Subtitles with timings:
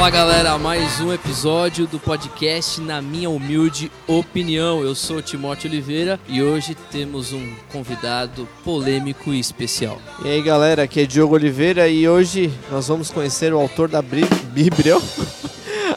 [0.00, 4.82] Fala galera, mais um episódio do podcast Na Minha Humilde Opinião.
[4.82, 10.00] Eu sou Timóteo Oliveira e hoje temos um convidado polêmico e especial.
[10.24, 14.00] E aí galera, aqui é Diogo Oliveira e hoje nós vamos conhecer o autor da
[14.00, 14.96] Bíblia,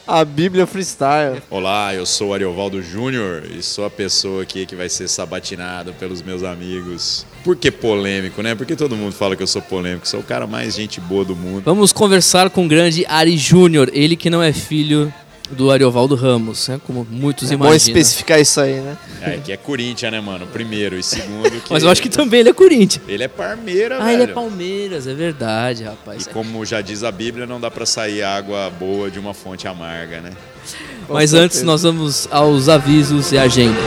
[0.08, 1.42] a Bíblia Freestyle.
[1.50, 5.94] Olá, eu sou o Ariovaldo Júnior e sou a pessoa aqui que vai ser sabatinado
[5.94, 7.26] pelos meus amigos.
[7.44, 8.56] Por que polêmico, né?
[8.56, 11.36] Porque todo mundo fala que eu sou polêmico, sou o cara mais gente boa do
[11.36, 11.64] mundo.
[11.66, 15.14] Vamos conversar com o grande Ari Júnior, ele que não é filho
[15.52, 16.80] do Ariovaldo Ramos, né?
[16.86, 17.76] como muitos É bom imaginam.
[18.00, 18.98] especificar isso aí, né?
[19.22, 20.48] É, que é Corinthians, né, mano?
[20.48, 23.04] Primeiro e segundo que Mas eu acho que também ele é Corinthians.
[23.08, 24.22] ele é Parmeira, Ah, velho.
[24.22, 26.26] ele é Palmeiras, é verdade, rapaz.
[26.26, 29.68] E como já diz a Bíblia, não dá pra sair água boa de uma fonte
[29.68, 30.32] amarga, né?
[31.10, 33.78] Mas antes nós vamos aos avisos e agenda.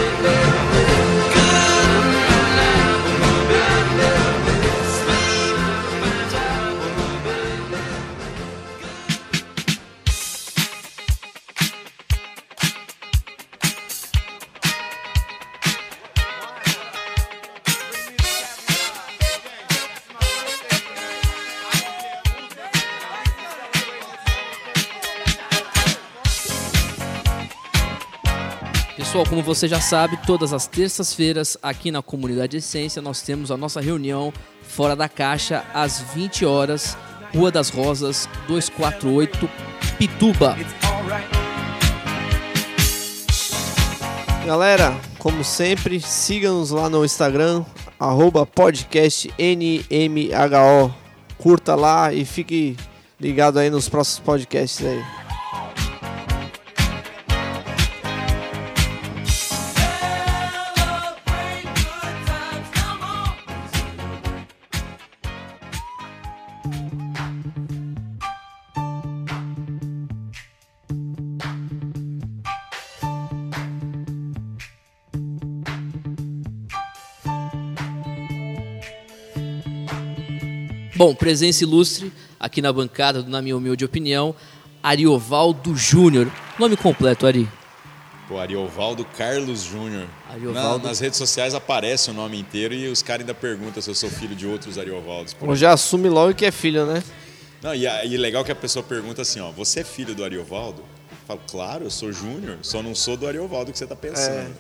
[29.46, 34.32] Você já sabe, todas as terças-feiras aqui na Comunidade Essência nós temos a nossa reunião
[34.60, 36.98] fora da caixa às 20 horas,
[37.32, 39.48] Rua das Rosas, 248,
[39.96, 40.56] Pituba.
[44.44, 47.64] Galera, como sempre, siga-nos lá no Instagram,
[48.00, 48.48] arroba.
[51.38, 52.76] Curta lá e fique
[53.20, 55.25] ligado aí nos próximos podcasts aí.
[80.96, 84.34] Bom, presença ilustre aqui na bancada, do na minha humilde opinião,
[84.82, 86.30] Ariovaldo Júnior.
[86.58, 87.48] Nome completo, Ari.
[88.30, 90.06] O Ariovaldo Carlos Júnior.
[90.28, 90.82] Ariovaldo.
[90.84, 93.94] Na- nas redes sociais aparece o nome inteiro e os caras ainda perguntam se eu
[93.94, 95.32] sou filho de outros Ariovaldos.
[95.34, 97.02] Pô, Ou já assume logo que é filho, né?
[97.62, 100.24] Não, e, a- e legal que a pessoa pergunta assim, ó, você é filho do
[100.24, 100.80] Ariovaldo?
[101.10, 104.54] Eu falo, claro, eu sou Júnior, só não sou do Ariovaldo que você tá pensando.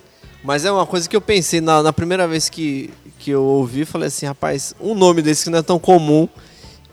[0.44, 3.84] Mas é uma coisa que eu pensei na, na primeira vez que, que eu ouvi,
[3.84, 6.28] falei assim, rapaz, um nome desse que não é tão comum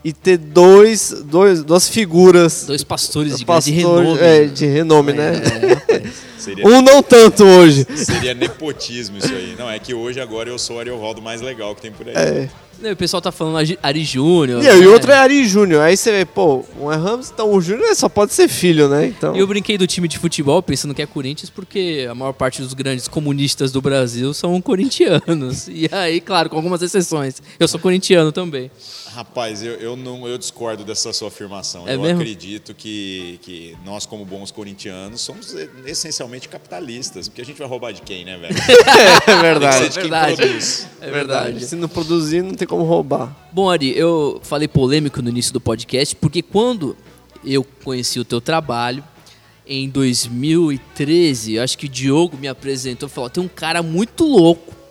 [0.03, 4.19] e ter dois, dois duas figuras Dois pastores de grande renome.
[4.19, 5.31] é, de renome, né?
[5.62, 6.13] É, rapaz.
[6.38, 7.88] Seria, Um não tanto hoje.
[7.95, 9.56] seria nepotismo isso aí.
[9.57, 12.13] Não, é que hoje agora eu sou o Ariovaldo mais legal que tem por aí.
[12.16, 12.50] É.
[12.83, 14.61] Não, o pessoal tá falando Ari- Júnior.
[14.61, 14.73] E, né?
[14.73, 15.81] o outro é Ari Júnior.
[15.81, 19.05] Aí você vê, pô, um é Ramos, então o Júnior só pode ser filho, né?
[19.07, 22.33] Então, E eu brinquei do time de futebol pensando que é Corinthians porque a maior
[22.33, 25.67] parte dos grandes comunistas do Brasil são corintianos.
[25.73, 27.41] E aí, claro, com algumas exceções.
[27.59, 28.69] Eu sou corintiano também.
[29.13, 31.88] Rapaz, eu, eu não eu discordo dessa sua afirmação.
[31.88, 32.19] É eu mesmo?
[32.19, 35.53] acredito que, que nós, como bons corintianos, somos
[35.85, 37.28] essencialmente capitalistas.
[37.28, 38.56] Porque a gente vai roubar de quem, né, velho?
[38.57, 39.78] é Tem que verdade.
[39.78, 40.88] ser de quem verdade.
[41.00, 41.66] É verdade.
[41.66, 43.35] Se não produzir, não tem como roubar.
[43.51, 46.97] Bom, Ari, eu falei polêmico no início do podcast porque quando
[47.45, 49.03] eu conheci o teu trabalho,
[49.66, 54.25] em 2013, eu acho que o Diogo me apresentou e falou: tem um cara muito
[54.25, 54.82] louco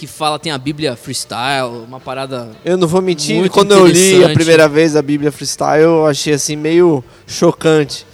[0.00, 2.50] que fala, tem a Bíblia freestyle, uma parada.
[2.64, 6.06] Eu não vou mentir, Muito quando eu li a primeira vez a Bíblia Freestyle, eu
[6.06, 8.06] achei assim meio chocante.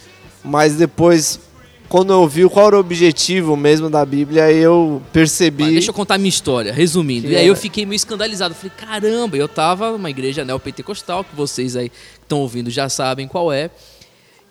[0.43, 1.39] Mas depois,
[1.87, 5.63] quando eu vi qual era o objetivo mesmo da Bíblia, eu percebi.
[5.63, 7.27] Mas deixa eu contar a minha história, resumindo.
[7.27, 8.53] Que e aí era- eu fiquei meio escandalizado.
[8.53, 13.29] Falei, caramba, eu tava numa igreja neopentecostal, que vocês aí que estão ouvindo já sabem
[13.29, 13.69] qual é.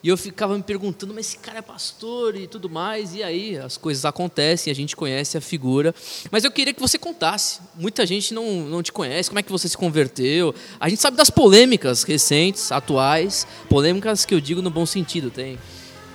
[0.06, 3.12] E eu ficava me perguntando, mas esse cara é pastor e tudo mais.
[3.12, 5.93] E aí as coisas acontecem, a gente conhece a figura.
[6.31, 7.58] Mas eu queria que você contasse.
[7.75, 10.55] Muita gente não, não te conhece, como é que você se converteu.
[10.79, 13.49] A gente sabe das polêmicas recentes, atuais.
[13.69, 15.29] Polêmicas que eu digo no bom sentido.
[15.29, 15.58] Tem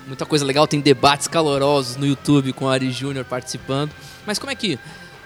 [0.08, 3.92] muita coisa legal, tem debates calorosos no YouTube com o Ari Júnior participando.
[4.26, 4.80] Mas como é que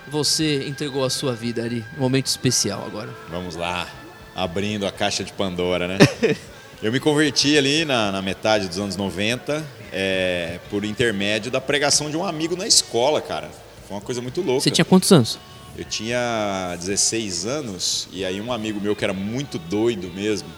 [0.07, 1.85] você entregou a sua vida, Ari?
[1.95, 3.13] Um momento especial agora.
[3.29, 3.87] Vamos lá,
[4.35, 5.99] abrindo a caixa de Pandora, né?
[6.83, 12.09] Eu me converti ali na, na metade dos anos 90, é, por intermédio da pregação
[12.09, 13.49] de um amigo na escola, cara.
[13.87, 14.61] Foi uma coisa muito louca.
[14.61, 15.39] Você tinha quantos anos?
[15.77, 20.49] Eu tinha 16 anos e aí um amigo meu que era muito doido mesmo,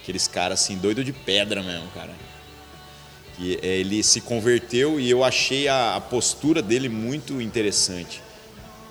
[0.00, 2.10] aqueles caras assim, doido de pedra mesmo, cara.
[3.36, 8.22] Que eh, ele se converteu e eu achei a, a postura dele muito interessante.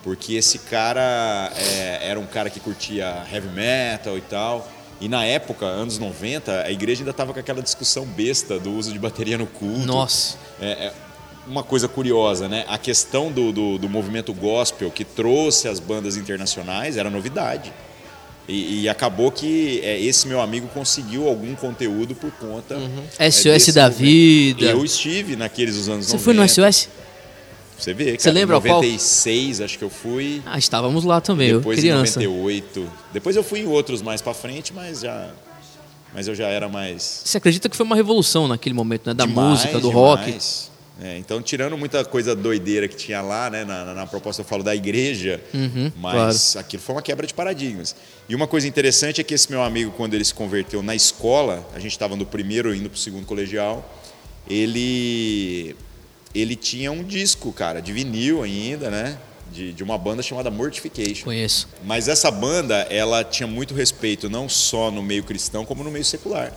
[0.04, 4.81] Porque esse cara eh, era um cara que curtia heavy metal e tal.
[5.02, 8.94] E na época, anos 90, a igreja ainda estava com aquela discussão besta do uso
[8.94, 9.80] de bateria no culto.
[9.80, 10.38] Nossa.
[10.62, 10.94] É, é
[11.48, 12.66] uma coisa curiosa, né?
[12.68, 17.74] A questão do, do, do movimento gospel que trouxe as bandas internacionais era novidade.
[18.48, 22.76] E, e, acabou que é, esse meu amigo conseguiu algum conteúdo por conta.
[22.76, 23.04] Uhum.
[23.32, 23.98] SOS da movimento.
[23.98, 24.66] vida.
[24.66, 26.24] Eu estive naqueles anos Você 90.
[26.24, 26.90] foi no SOS?
[27.82, 30.42] Você vê, cara, Você lembra em 96 acho que eu fui.
[30.46, 32.22] Ah, estávamos lá também, depois eu criança.
[32.24, 32.92] em 98.
[33.12, 35.30] Depois eu fui em outros mais para frente, mas já
[36.14, 39.26] mas eu já era mais Você acredita que foi uma revolução naquele momento, né, da
[39.26, 39.96] demais, música, do demais.
[39.96, 40.72] rock?
[41.04, 44.46] É, então, tirando muita coisa doideira que tinha lá, né, na, na, na proposta eu
[44.46, 47.96] falo da igreja, Uhum, mas aquilo foi uma quebra de paradigmas.
[48.30, 51.68] E uma coisa interessante é que esse meu amigo, quando ele se converteu na escola,
[51.74, 53.84] a gente estava no primeiro indo para o segundo colegial,
[54.48, 55.76] ele
[56.34, 59.18] ele tinha um disco, cara, de vinil ainda, né?
[59.52, 61.26] De, de uma banda chamada Mortification.
[61.26, 61.68] Conheço.
[61.84, 66.06] Mas essa banda, ela tinha muito respeito não só no meio cristão, como no meio
[66.06, 66.54] secular.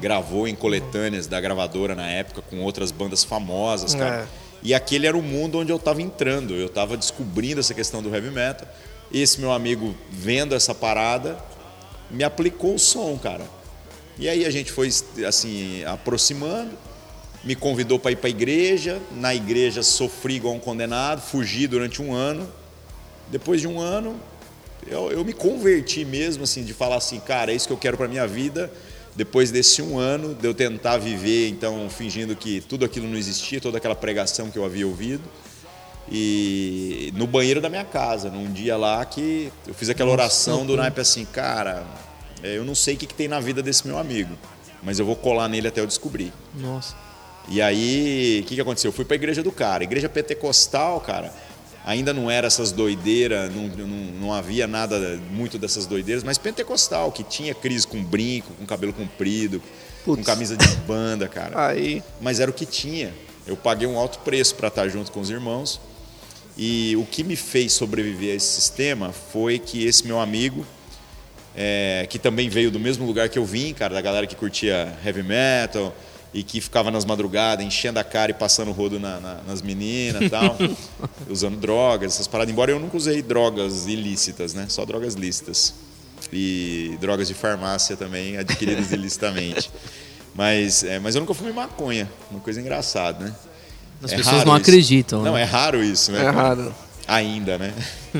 [0.00, 4.22] Gravou em coletâneas da gravadora na época com outras bandas famosas, cara.
[4.22, 4.44] É.
[4.62, 8.12] E aquele era o mundo onde eu estava entrando, eu estava descobrindo essa questão do
[8.12, 8.66] heavy metal.
[9.12, 11.38] Esse meu amigo, vendo essa parada,
[12.10, 13.44] me aplicou o som, cara.
[14.18, 14.88] E aí a gente foi
[15.28, 16.70] assim aproximando,
[17.44, 19.00] me convidou para ir para a igreja.
[19.12, 22.48] Na igreja sofri igual um condenado, fugi durante um ano.
[23.30, 24.18] Depois de um ano,
[24.86, 27.96] eu, eu me converti mesmo, assim, de falar assim, cara, é isso que eu quero
[27.96, 28.72] para minha vida.
[29.16, 33.60] Depois desse um ano, de eu tentar viver, então, fingindo que tudo aquilo não existia,
[33.60, 35.22] toda aquela pregação que eu havia ouvido.
[36.10, 40.76] E no banheiro da minha casa, num dia lá que eu fiz aquela oração do
[40.76, 41.86] naipe assim, cara,
[42.42, 44.36] é, eu não sei o que, que tem na vida desse meu amigo,
[44.82, 46.30] mas eu vou colar nele até eu descobrir.
[46.54, 47.03] Nossa.
[47.48, 48.88] E aí, o que, que aconteceu?
[48.88, 49.84] Eu fui para a igreja do cara.
[49.84, 51.32] Igreja pentecostal, cara,
[51.84, 57.12] ainda não era essas doideiras, não, não, não havia nada muito dessas doideiras, mas pentecostal,
[57.12, 59.60] que tinha crise com brinco, com cabelo comprido,
[60.04, 60.26] com Putz.
[60.26, 61.68] camisa de banda, cara.
[61.68, 63.12] Aí, Mas era o que tinha.
[63.46, 65.80] Eu paguei um alto preço para estar junto com os irmãos.
[66.56, 70.64] E o que me fez sobreviver a esse sistema foi que esse meu amigo,
[71.54, 74.96] é, que também veio do mesmo lugar que eu vim, cara, da galera que curtia
[75.04, 75.94] heavy metal
[76.34, 79.62] e que ficava nas madrugadas enchendo a cara e passando o rodo na- na- nas
[79.62, 80.56] meninas e tal,
[81.30, 82.52] usando drogas, essas paradas.
[82.52, 84.66] Embora eu nunca usei drogas ilícitas, né?
[84.68, 85.72] Só drogas lícitas.
[86.32, 89.70] E drogas de farmácia também adquiridas ilicitamente.
[90.34, 93.34] Mas, é, mas eu nunca fumei maconha, uma coisa engraçada, né?
[94.02, 94.62] As É pessoas não isso.
[94.62, 95.22] acreditam.
[95.22, 95.42] Não, né?
[95.42, 96.24] é raro isso, né?
[96.24, 96.74] é raro.
[97.06, 97.72] Ainda, né?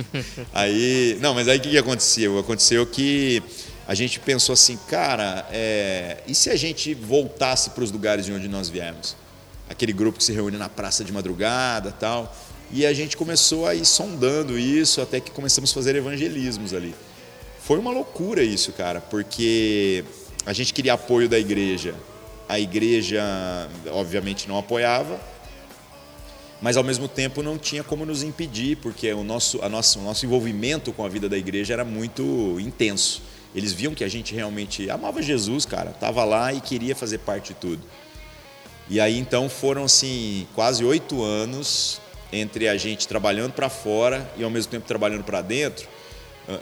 [0.55, 2.39] aí, não, mas aí o que que aconteceu?
[2.39, 3.43] Aconteceu que
[3.87, 8.33] a gente pensou assim, cara, é, e se a gente voltasse para os lugares de
[8.33, 9.15] onde nós viemos?
[9.69, 12.35] Aquele grupo que se reúne na praça de madrugada tal.
[12.73, 16.95] E a gente começou a ir sondando isso até que começamos a fazer evangelismos ali.
[17.61, 20.05] Foi uma loucura isso, cara, porque
[20.47, 21.95] a gente queria apoio da igreja.
[22.49, 23.23] A igreja,
[23.91, 25.19] obviamente, não apoiava,
[26.61, 30.03] mas ao mesmo tempo não tinha como nos impedir, porque o nosso, a nosso, o
[30.03, 33.23] nosso envolvimento com a vida da igreja era muito intenso.
[33.55, 37.49] Eles viam que a gente realmente amava Jesus, cara, estava lá e queria fazer parte
[37.49, 37.83] de tudo.
[38.89, 42.01] E aí então foram assim quase oito anos
[42.33, 45.89] entre a gente trabalhando para fora e ao mesmo tempo trabalhando para dentro,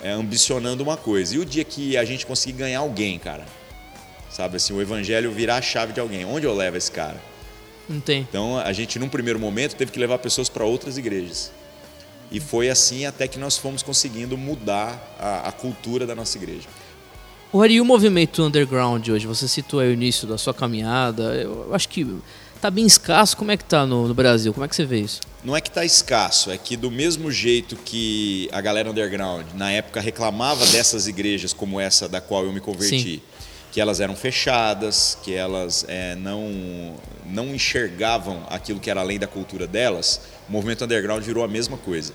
[0.02, 1.34] é, ambicionando uma coisa.
[1.34, 3.46] E o dia que a gente conseguir ganhar alguém, cara,
[4.30, 7.20] sabe assim, o evangelho virar a chave de alguém, onde eu levo esse cara?
[7.88, 8.20] Não tem.
[8.20, 11.50] Então a gente, num primeiro momento, teve que levar pessoas para outras igrejas.
[12.30, 16.68] E foi assim até que nós fomos conseguindo mudar a, a cultura da nossa igreja.
[17.52, 19.26] O e o movimento underground hoje?
[19.26, 21.34] Você citou aí o início da sua caminhada.
[21.34, 22.06] Eu acho que
[22.62, 23.36] tá bem escasso.
[23.36, 24.54] Como é que tá no, no Brasil?
[24.54, 25.20] Como é que você vê isso?
[25.44, 29.70] Não é que está escasso, é que do mesmo jeito que a galera underground na
[29.70, 33.22] época reclamava dessas igrejas como essa da qual eu me converti, Sim.
[33.70, 36.94] que elas eram fechadas, que elas é, não,
[37.26, 41.76] não enxergavam aquilo que era além da cultura delas, o movimento underground virou a mesma
[41.76, 42.14] coisa.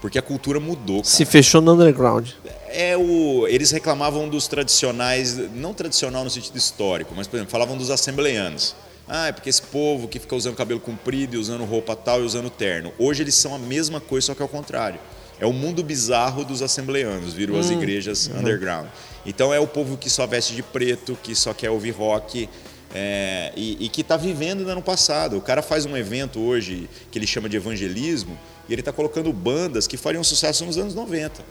[0.00, 1.08] Porque a cultura mudou, cara.
[1.08, 2.28] Se fechou no underground.
[2.68, 7.76] É o, eles reclamavam dos tradicionais, não tradicional no sentido histórico, mas, por exemplo, falavam
[7.76, 8.76] dos assembleianos.
[9.08, 12.24] Ah, é porque esse povo que fica usando cabelo comprido e usando roupa tal e
[12.24, 12.92] usando terno.
[12.98, 15.00] Hoje eles são a mesma coisa, só que ao contrário.
[15.40, 18.88] É o mundo bizarro dos assembleianos, viram as igrejas underground.
[19.24, 22.48] Então é o povo que só veste de preto, que só quer ouvir rock,
[22.94, 25.36] é, e, e que está vivendo ainda no passado.
[25.36, 29.32] O cara faz um evento hoje que ele chama de evangelismo e ele está colocando
[29.32, 31.44] bandas que fariam sucesso nos anos 90.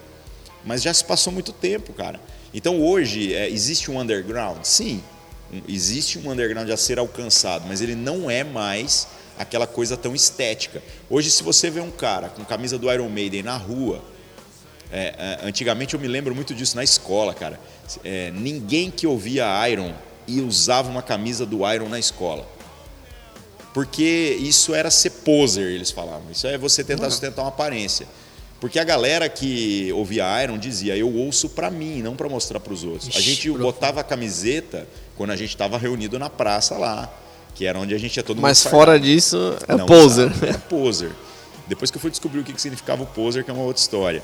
[0.65, 2.20] Mas já se passou muito tempo, cara.
[2.53, 4.63] Então hoje é, existe um underground?
[4.63, 5.03] Sim,
[5.67, 10.82] existe um underground a ser alcançado, mas ele não é mais aquela coisa tão estética.
[11.10, 14.03] Hoje, se você vê um cara com camisa do Iron Maiden na rua,
[14.91, 17.60] é, é, antigamente eu me lembro muito disso na escola, cara.
[18.03, 19.94] é, ninguém que ouvia Iron
[20.27, 22.46] e usava uma camisa do Iron na escola.
[23.74, 26.24] Porque isso era ser poser, eles falavam.
[26.31, 28.07] Isso é você tentar sustentar uma aparência.
[28.60, 32.74] Porque a galera que ouvia Iron dizia, eu ouço para mim, não para mostrar para
[32.74, 33.15] os outros.
[33.15, 33.63] A gente profundo.
[33.63, 37.07] botava a camiseta quando a gente estava reunido na praça lá,
[37.53, 39.05] que era onde a gente ia todo Mas mundo fora fardado.
[39.05, 40.31] disso, é Não poser.
[40.31, 41.12] usava, Era poser.
[41.67, 44.24] Depois que eu fui descobrir o que significava o poser, que é uma outra história.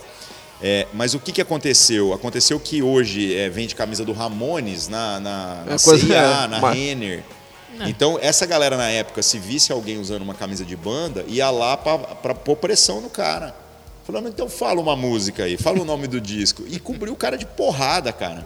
[0.65, 2.13] É, mas o que, que aconteceu?
[2.13, 6.47] Aconteceu que hoje é, vende camisa do Ramones na, na, na É coisa- CIA, é,
[6.47, 7.23] na mas- Renner.
[7.87, 11.75] Então, essa galera na época, se visse alguém usando uma camisa de banda, ia lá
[11.75, 13.53] para pôr pressão no cara.
[14.05, 16.63] Falando, então fala uma música aí, fala o nome do disco.
[16.67, 18.45] E cobriu o cara de porrada, cara.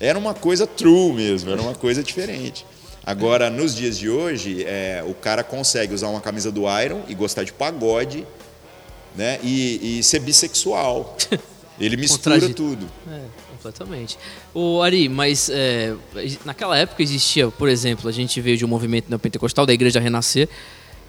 [0.00, 2.66] Era uma coisa true mesmo, era uma coisa diferente.
[3.04, 7.14] Agora, nos dias de hoje, é, o cara consegue usar uma camisa do Iron e
[7.14, 8.26] gostar de pagode,
[9.16, 9.38] né?
[9.42, 11.16] E, e ser bissexual.
[11.78, 12.86] Ele mistura tudo.
[13.10, 13.20] É,
[13.50, 14.18] completamente.
[14.54, 15.94] O Ari, mas é,
[16.44, 20.48] naquela época existia, por exemplo, a gente veio de um movimento neopentecostal da Igreja Renascer,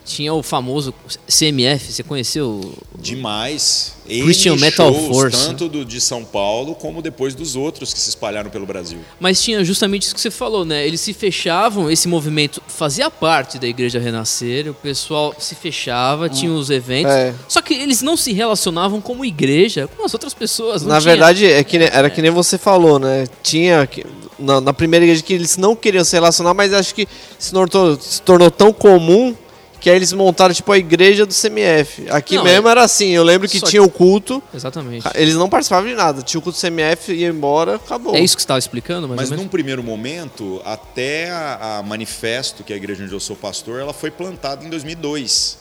[0.08, 0.94] tinha o famoso
[1.28, 2.74] CMF, você conheceu?
[2.98, 3.96] Demais.
[4.08, 5.48] Christian N Metal shows, Force.
[5.48, 9.00] Tanto do de São Paulo, como depois dos outros que se espalharam pelo Brasil.
[9.20, 10.88] Mas tinha justamente isso que você falou, né?
[10.88, 16.52] Eles se fechavam, esse movimento fazia parte da Igreja Renascer, o pessoal se fechava, tinha
[16.54, 17.36] os eventos, É.
[17.50, 20.82] só que eles não se relacionavam como igreja com as outras pessoas.
[20.84, 23.28] não Na tinha- verdade, é que, era que nem você falou, né?
[23.44, 23.86] Tinha.
[23.86, 24.06] que-
[24.40, 27.08] Na, na primeira igreja que eles não queriam se relacionar, mas acho que
[27.40, 29.36] se tornou, se tornou tão comum
[29.79, 32.10] que aí eles montaram tipo a igreja do CMF.
[32.10, 35.07] Aqui Não, mesmo é- era assim, eu lembro que Só tinha o culto, Exatamente.
[35.15, 36.22] eles não participavam de nada.
[36.22, 38.15] Tinha o culto do CMF, ia embora, acabou.
[38.15, 39.43] É isso que você estava explicando, Mas menos?
[39.43, 43.79] num primeiro momento, até a, a manifesto, que é a igreja onde eu sou pastor,
[43.79, 45.57] ela foi plantada em 2002.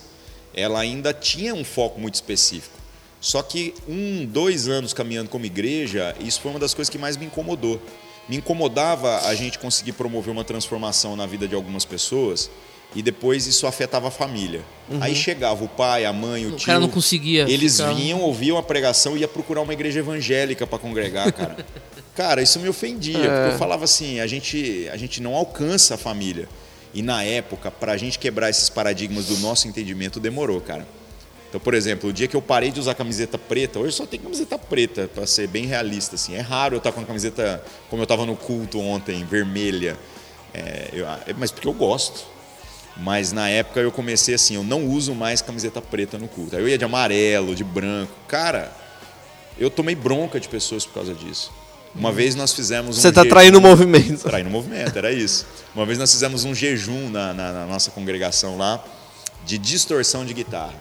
[0.54, 2.74] Ela ainda tinha um foco muito específico.
[3.20, 7.16] Só que um, dois anos caminhando como igreja, isso foi uma das coisas que mais
[7.16, 7.80] me incomodou.
[8.28, 12.50] Me incomodava a gente conseguir promover uma transformação na vida de algumas pessoas
[12.96, 14.62] e depois isso afetava a família.
[15.00, 16.54] Aí chegava o pai, a mãe, o, Uhum.
[16.54, 16.66] O tio.
[16.66, 20.66] cara não conseguia Eles ficar- vinham, ouviam a pregação e ia procurar uma igreja evangélica
[20.66, 21.56] para congregar, cara.
[22.16, 25.98] cara, isso me ofendia, porque eu falava assim, a gente, a gente não alcança a
[25.98, 26.48] família.
[26.94, 30.86] E na época, para a gente quebrar esses paradigmas do nosso entendimento, demorou, cara.
[31.48, 34.18] Então, por exemplo, o dia que eu parei de usar camiseta preta, hoje só tem
[34.18, 36.14] camiseta preta, para ser bem realista.
[36.16, 36.34] Assim.
[36.34, 39.96] É raro eu estar com uma camiseta, como eu estava no culto ontem, vermelha.
[40.54, 42.24] É, eu- é, mas porque eu gosto.
[42.98, 46.56] Mas na época eu comecei assim, eu não uso mais camiseta preta no culto.
[46.56, 48.12] Aí eu ia de amarelo, de branco.
[48.26, 48.72] Cara,
[49.58, 51.52] eu tomei bronca de pessoas por causa disso.
[51.94, 54.22] Uma vez nós fizemos um Você tá jejum- traindo o movimento.
[54.22, 55.46] Traindo o movimento, era isso.
[55.74, 58.82] Uma vez nós fizemos um jejum na, na- na nossa congregação lá
[59.44, 60.74] de distorção de guitarra.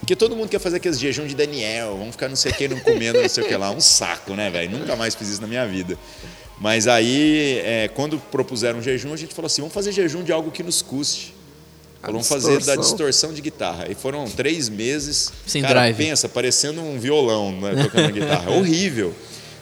[0.00, 2.68] Porque todo mundo quer fazer aqueles jejum de Daniel, vamos ficar não sei o que,
[2.68, 3.70] não comendo não sei o que lá.
[3.70, 4.70] Um saco, né, velho?
[4.78, 5.98] Nunca mais fiz isso na minha vida.
[6.58, 10.32] Mas aí, é, quando propuseram um jejum, a gente falou assim: vamos fazer jejum de
[10.32, 11.34] algo que nos custe.
[12.00, 13.32] Falou, Vamos fazer da distorção.
[13.32, 13.86] de guitarra.
[13.90, 15.30] E foram três meses.
[15.46, 15.96] Sem cara, drive.
[15.96, 18.50] pensa, parecendo um violão né, tocando a guitarra.
[18.56, 19.14] Horrível.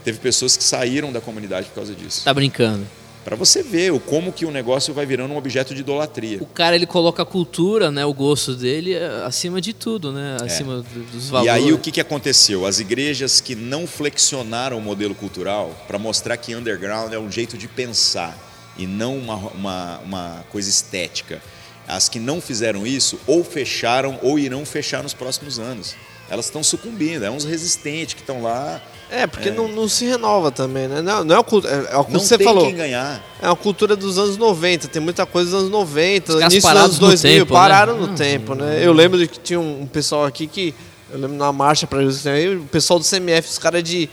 [0.05, 2.23] Teve pessoas que saíram da comunidade por causa disso.
[2.25, 2.87] Tá brincando.
[3.25, 6.39] Para você ver o como que o negócio vai virando um objeto de idolatria.
[6.41, 10.39] O cara ele coloca a cultura, né, o gosto dele é, acima de tudo, né,
[10.41, 11.27] acima do- dos É.
[11.27, 11.53] E valores.
[11.53, 12.65] aí o que, que aconteceu?
[12.65, 17.59] As igrejas que não flexionaram o modelo cultural para mostrar que underground é um jeito
[17.59, 18.39] de pensar
[18.79, 21.43] e não uma, uma, uma coisa estética.
[21.89, 25.97] As que não fizeram isso ou fecharam ou irão fechar nos próximos anos.
[26.31, 28.83] Elas estão sucumbindo, é uns resistentes que estão lá.
[29.11, 31.01] É, porque Não, não se renova também, né?
[31.01, 31.67] Não, não é o culto.
[31.67, 32.67] É, é o culto Não que você tem falou.
[32.67, 33.25] quem ganhar.
[33.41, 36.71] É uma cultura dos anos 90, tem muita coisa dos anos 90, Os início dos
[36.71, 37.59] anos no 2000, tempo, né?
[37.59, 38.79] pararam no Hum, tempo, né?
[38.85, 40.75] Eu lembro de que tinha um, um pessoal aqui que,
[41.11, 44.11] eu lembro na marcha pra Jesus, também, o pessoal do CMF, os caras de,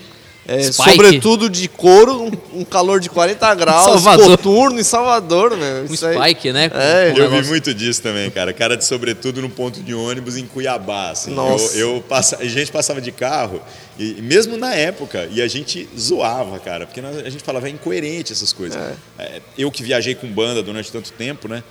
[0.48, 0.92] é, Spike.
[0.92, 2.24] sobretudo de couro,
[2.54, 4.26] um, um calor de 40 graus, Salvador.
[4.38, 5.86] coturno em Salvador, né?
[5.90, 6.70] um Isso aí- spike, né?
[6.74, 8.54] É, Eu vi muito disso também, cara.
[8.54, 11.10] Cara de sobretudo no ponto de ônibus em Cuiabá.
[11.12, 11.32] Assim.
[11.32, 11.76] Nossa.
[11.78, 12.38] Eu, eu passa...
[12.38, 13.62] A gente passava de carro,
[13.98, 17.72] e mesmo na época, e a gente zoava, cara, porque nós- a gente falava, é
[17.72, 18.80] incoerente essas coisas.
[19.18, 21.64] É, Eu que viajei com banda durante tanto tempo, né?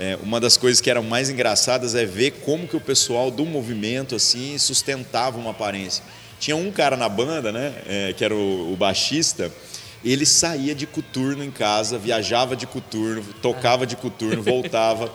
[0.00, 3.44] é, uma das coisas que eram mais engraçadas é ver como que o pessoal do
[3.44, 6.04] movimento assim sustentava uma aparência.
[6.38, 9.52] Tinha um cara na banda, né, é, que era o, o baixista,
[10.04, 15.12] ele saía de coturno em casa, viajava de coturno, tocava de coturno, voltava.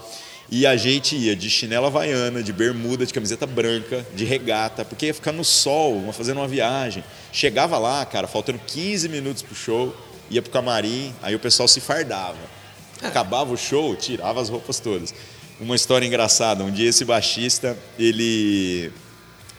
[0.52, 5.08] E a gente ia de chinela havaiana, de bermuda, de camiseta branca, de regata, porque
[5.08, 7.04] ia ficar no sol, fazendo uma viagem.
[7.32, 9.96] Chegava lá, cara, faltando 15 minutos pro show,
[10.30, 12.38] ia pro camarim, aí o pessoal se fardava.
[13.02, 15.14] Acabava o show, tirava as roupas todas.
[15.60, 18.92] Uma história engraçada, um dia esse baixista, ele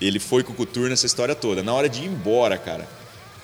[0.06, 1.62] ele foi com o coturno essa história toda.
[1.62, 2.86] Na hora de ir embora, cara,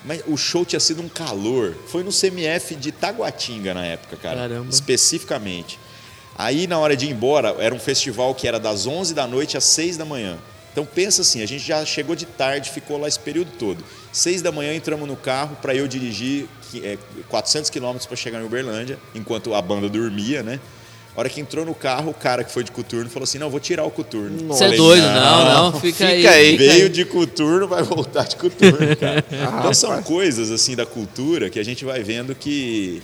[0.03, 1.75] Mas o show tinha sido um calor.
[1.87, 4.37] Foi no CMF de Taguatinga na época, cara.
[4.39, 4.67] Caramba.
[4.69, 5.79] Especificamente.
[6.35, 9.57] Aí, na hora de ir embora, era um festival que era das 11 da noite
[9.57, 10.37] às 6 da manhã.
[10.71, 13.83] Então, pensa assim: a gente já chegou de tarde, ficou lá esse período todo.
[14.11, 16.97] 6 da manhã entramos no carro para eu dirigir que- é,
[17.29, 20.59] 400 quilômetros para chegar em Uberlândia, enquanto a banda dormia, né?
[21.15, 23.49] A hora que entrou no carro, o cara que foi de coturno falou assim: Não,
[23.49, 24.47] vou tirar o coturno.
[24.47, 26.27] Você é doido, não, não, fica, fica aí.
[26.27, 26.57] aí.
[26.57, 29.23] fica Veio de coturno, vai voltar de coturno, cara.
[29.31, 30.07] Ah, então são rapaz.
[30.07, 33.01] coisas assim da cultura que a gente vai vendo que,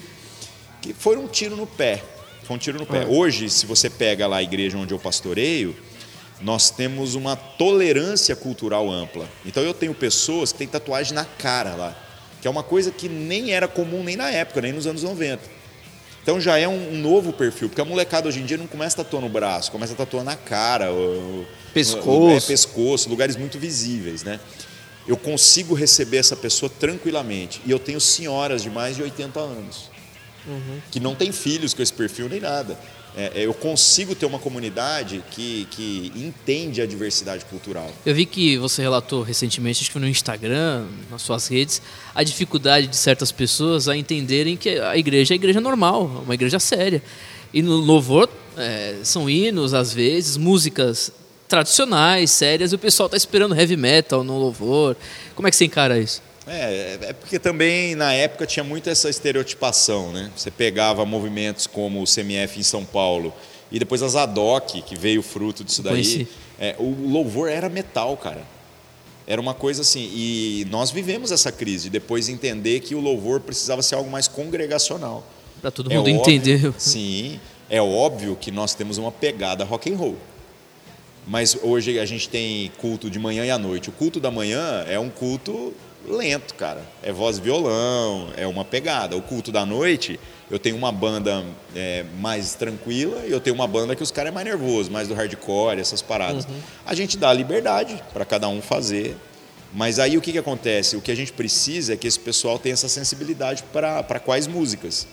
[0.82, 2.02] que foram um tiro no pé.
[2.44, 3.06] Foi um tiro no pé.
[3.06, 5.76] Hoje, se você pega lá a igreja onde eu pastoreio,
[6.40, 9.28] nós temos uma tolerância cultural ampla.
[9.46, 11.98] Então eu tenho pessoas que têm tatuagem na cara lá,
[12.42, 15.57] que é uma coisa que nem era comum nem na época, nem nos anos 90.
[16.28, 19.00] Então já é um, um novo perfil, porque a molecada hoje em dia não começa
[19.00, 20.96] a tatuar no braço, começa a tatuar na cara, o-
[21.44, 22.46] o- Pescoço.
[22.46, 24.38] é, pescoço, lugares muito visíveis, né?
[25.08, 27.62] Eu consigo receber essa pessoa tranquilamente.
[27.66, 29.90] E eu tenho senhoras de mais de 80 anos
[30.92, 32.78] que não têm filhos com esse perfil nem nada.
[33.18, 37.92] É, é, eu consigo ter uma comunidade que, que entende a diversidade cultural.
[38.06, 41.82] Eu vi que você relatou recentemente, acho que no Instagram, nas suas redes,
[42.14, 46.36] a dificuldade de certas pessoas a entenderem que a igreja é a igreja normal, uma
[46.36, 47.02] igreja séria.
[47.52, 51.12] E no louvor é, são hinos, às vezes, músicas
[51.48, 54.96] tradicionais, sérias, e o pessoal está esperando heavy metal no louvor.
[55.34, 56.22] Como é que você encara isso?
[56.48, 60.32] É, é porque também na época tinha muito essa estereotipação, né?
[60.36, 63.34] Você pegava movimentos como o CMF em São Paulo
[63.72, 66.28] e depois a Zadok, que veio fruto disso daí.
[66.60, 68.44] É, o louvor era metal, cara.
[69.28, 70.10] Era uma coisa assim.
[70.14, 74.28] E nós vivemos essa crise, de depois entender que o louvor precisava ser algo mais
[74.28, 75.28] congregacional.
[75.62, 76.74] Para todo É mundo óbvio- entender.
[76.78, 77.40] Sim,
[77.70, 80.16] é óbvio que nós temos uma pegada rock and roll.
[81.28, 83.90] Mas hoje a gente tem culto de manhã e à noite.
[83.90, 85.74] O culto da manhã é um culto
[86.08, 86.82] lento, cara.
[87.04, 89.16] É voz e violão, é uma pegada.
[89.16, 91.44] O culto da noite, eu tenho uma banda
[91.76, 95.08] é, mais tranquila e eu tenho uma banda que os caras é mais nervoso, mais
[95.08, 96.48] do hardcore, essas paradas.
[96.86, 99.16] A gente dá liberdade para cada um fazer.
[99.74, 100.96] Mas aí o que, que acontece?
[100.96, 105.06] O que a gente precisa é que esse pessoal tenha essa sensibilidade para quais músicas.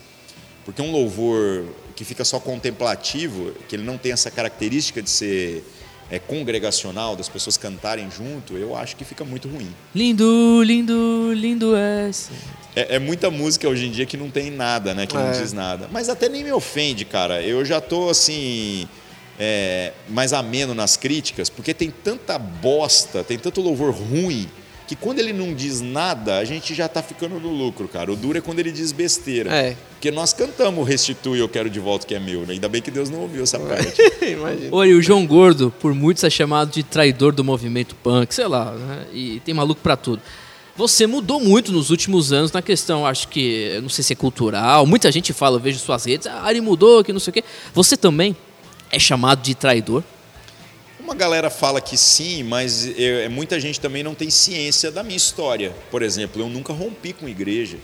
[0.64, 5.64] Porque um louvor que fica só contemplativo, que ele não tem essa característica de ser
[6.10, 9.68] é, congregacional, das pessoas cantarem junto, eu acho que fica muito ruim.
[9.94, 12.10] Lindo, lindo, lindo é.
[12.76, 15.06] É, é muita música hoje em dia que não tem nada, né?
[15.06, 15.32] Que não É.
[15.32, 15.88] diz nada.
[15.92, 17.40] Mas até nem me ofende, cara.
[17.42, 18.88] Eu já tô assim.
[19.38, 24.48] é, mais ameno nas críticas, porque tem tanta bosta, tem tanto louvor ruim,
[24.94, 28.12] que quando ele não diz nada, a gente já tá ficando no lucro, cara.
[28.12, 29.52] O duro é quando ele diz besteira.
[29.52, 29.76] É.
[29.90, 32.52] Porque nós cantamos Restitui, Eu Quero de Volta, que é meu, né?
[32.54, 34.00] Ainda bem que Deus não ouviu essa parte.
[34.22, 34.68] Imagina.
[34.70, 38.72] Olha, o João Gordo, por muitos é chamado de traidor do movimento punk, sei lá,
[38.72, 39.07] né?
[39.12, 40.22] E tem maluco pra tudo.
[40.76, 44.85] Você mudou muito nos últimos anos na questão, acho que, não sei se é cultural,
[44.87, 47.44] muita gente fala, eu vejo suas redes, ah, Ari mudou, que não sei o quê.
[47.72, 48.37] Você também
[48.90, 50.02] é chamado de traidor?
[51.04, 55.02] Uma galera fala que sim, mas eu- é, muita gente também não tem ciência da
[55.02, 55.70] minha história.
[55.90, 57.76] Por exemplo, eu nunca rompi com igreja.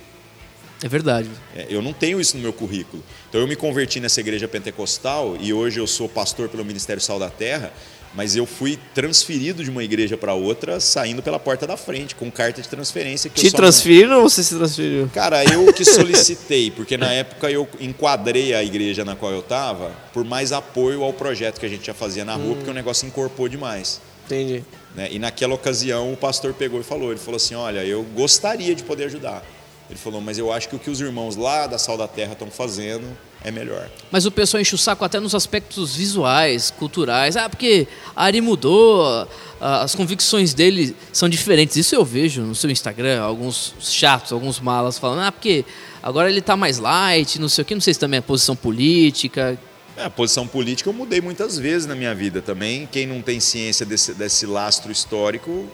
[0.82, 1.28] É verdade.
[1.54, 3.04] É, Eu não tenho isso no meu currículo.
[3.28, 7.18] Então eu me converti nessa igreja pentecostal e hoje eu sou pastor pelo Ministério Sal
[7.18, 7.70] da Terra,
[8.14, 12.30] mas eu fui transferido de uma igreja para outra saindo pela porta da frente, com
[12.30, 13.30] carta de transferência.
[13.30, 15.08] Que Te só não- transferiram ou você se transferiu?
[15.14, 19.92] Cara, eu que solicitei, porque na época eu enquadrei a igreja na qual eu estava
[20.12, 23.06] por mais apoio ao projeto que a gente já fazia na rua, porque o negócio
[23.06, 24.00] encorpou demais.
[24.26, 24.64] Entendi.
[24.94, 25.08] né?
[25.10, 28.82] E naquela ocasião o pastor pegou e falou, ele falou assim, olha, eu gostaria de
[28.84, 29.44] poder ajudar.
[29.88, 32.32] Ele falou, mas eu acho que o que os irmãos lá da Sal da Terra
[32.34, 33.04] estão fazendo
[33.42, 33.88] é melhor.
[34.10, 37.36] Mas o pessoal enche o saco até nos aspectos visuais, culturais.
[37.36, 39.26] Ah, porque a Ari mudou,
[39.60, 41.76] as convicções dele são diferentes.
[41.76, 45.64] Isso eu vejo no seu Instagram, alguns chatos, alguns malas falando, ah, porque
[46.02, 48.54] agora ele tá mais light, não sei o que, não sei se também é posição
[48.54, 49.58] política.
[49.96, 52.88] É, a posição política eu mudei muitas vezes na minha vida também.
[52.90, 55.66] Quem não tem ciência desse, desse lastro histórico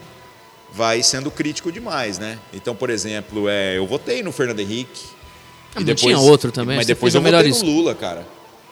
[0.73, 2.39] vai sendo crítico demais, né?
[2.53, 5.16] Então, por exemplo, é, eu votei no Fernando Henrique.
[5.75, 7.65] Ah, mas tinha outro também, Mas depois eu votei isso.
[7.65, 8.27] no Lula, cara.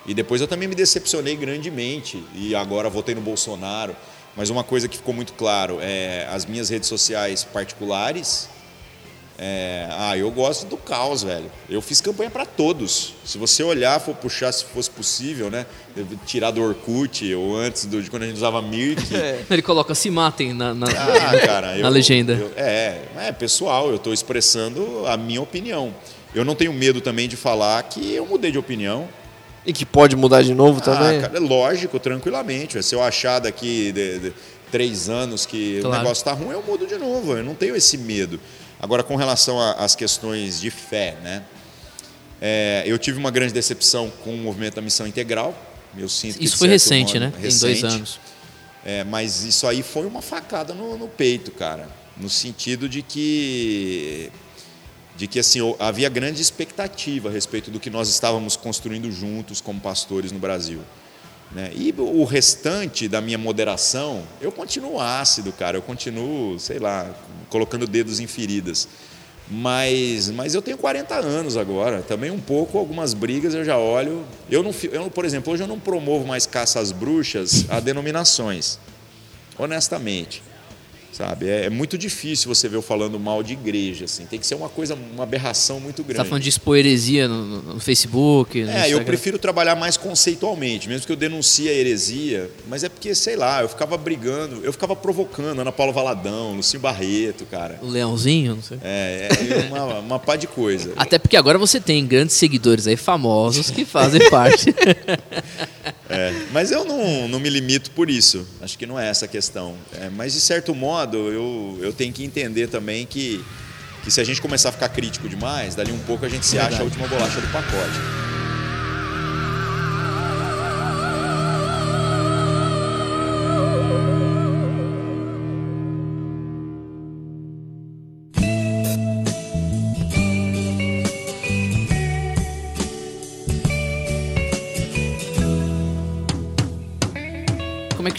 [0.07, 2.23] E depois eu também me decepcionei grandemente.
[2.35, 3.95] E agora votei no Bolsonaro.
[4.37, 8.49] Mas uma coisa que ficou muito claro é as minhas redes sociais particulares.
[9.39, 11.51] é, ah, eu gosto do caos, velho.
[11.69, 13.15] Eu fiz campanha para todos.
[13.25, 15.67] Se você olhar, for puxar, se fosse possível, né?
[16.27, 19.03] Tirar do Orkut ou antes do, de quando a gente usava Mirk.
[19.51, 22.33] Ele coloca se matem na, na- Ah, cara, eu, na legenda.
[22.35, 25.93] eu- é, é pessoal, eu estou expressando a minha opinião.
[26.35, 29.09] Eu não tenho medo também de falar que eu mudei de opinião.
[29.67, 31.19] E que pode mudar de novo também?
[31.19, 32.83] Ah, cara, é lógico, tranquilamente.
[32.83, 34.33] Se eu achar daqui de, de
[34.71, 35.99] três anos que o Claro.
[36.03, 37.35] negócio está ruim, eu mudo de novo.
[37.37, 38.39] Eu não tenho esse medo.
[38.79, 41.45] Agora, com relação às questões de fé, né?
[42.43, 45.55] É, eu tive uma grande decepção com o movimento da missão integral.
[45.97, 47.33] Eu sinto Isso que, foi recente, modo, né?
[47.33, 47.87] Tem dois recente.
[47.87, 48.21] anos.
[48.85, 51.89] É, mas isso aí foi uma facada no, no peito, cara.
[52.21, 54.31] No sentido de que
[55.17, 59.81] de que assim havia grande expectativa a respeito do que nós estávamos construindo juntos como
[59.81, 60.81] pastores no Brasil.
[61.53, 61.71] Né?
[61.75, 65.77] E o restante da minha moderação, eu continuo ácido, cara.
[65.77, 67.15] Eu continuo, sei lá,
[67.49, 68.89] colocando dedos em feridas.
[69.49, 72.03] Mas, mas eu tenho 40 anos agora.
[72.03, 74.25] Também um pouco, algumas brigas eu já olho.
[74.51, 78.79] Eu não, eu, por exemplo, hoje eu não promovo mais caça às bruxas a denominações.
[79.57, 80.43] Honestamente.
[81.17, 81.49] Sabe?
[81.49, 84.05] É, é muito difícil você ver eu falando mal de igreja.
[84.07, 84.27] Assim.
[84.27, 86.17] Tem que ser uma coisa, uma aberração muito Você grande.
[86.19, 88.61] tá falando de expor heresia no, no- Facebook?
[88.63, 89.05] no É, eu Instagram.
[89.05, 93.63] prefiro trabalhar mais conceitualmente, mesmo que eu denuncie a heresia, mas é porque, sei lá,
[93.63, 97.79] eu ficava brigando, eu ficava provocando Ana Paula Valadão, Lucinho Barreto, cara.
[97.81, 98.79] O Leãozinho, não sei.
[98.83, 100.93] É, é uma, uma pá de coisa.
[100.97, 104.75] Até porque agora você tem grandes seguidores aí, famosos, que fazem parte.
[106.15, 109.29] É, mas eu não, não me limito por isso, acho que não é essa a
[109.29, 109.77] questão.
[109.95, 113.45] É, mas, de certo modo, eu, eu tenho que entender também que,
[114.03, 116.59] que se a gente começar a ficar crítico demais, dali um pouco a gente se
[116.59, 118.34] acha a última bolacha do pacote.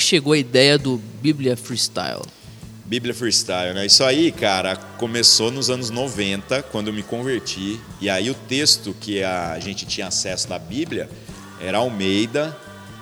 [0.06, 2.22] Chegou a ideia do Bíblia Freestyle?
[2.86, 3.88] Bíblia Freestyle, né?
[3.88, 7.80] Isso aí, cara, começou nos anos 90, quando eu me converti.
[8.00, 11.10] E aí o texto que a gente tinha acesso da Bíblia
[11.60, 12.56] era Almeida,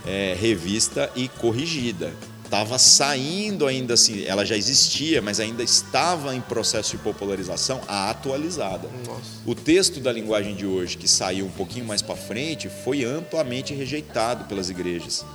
[0.08, 2.14] é, revista e corrigida.
[2.50, 8.10] Tava saindo ainda assim, ela já existia, mas ainda estava em processo de popularização, a
[8.12, 8.88] atualizada.
[9.46, 13.74] O texto da linguagem de hoje, que saiu um pouquinho mais para frente, foi amplamente
[13.74, 15.26] rejeitado pelas igrejas.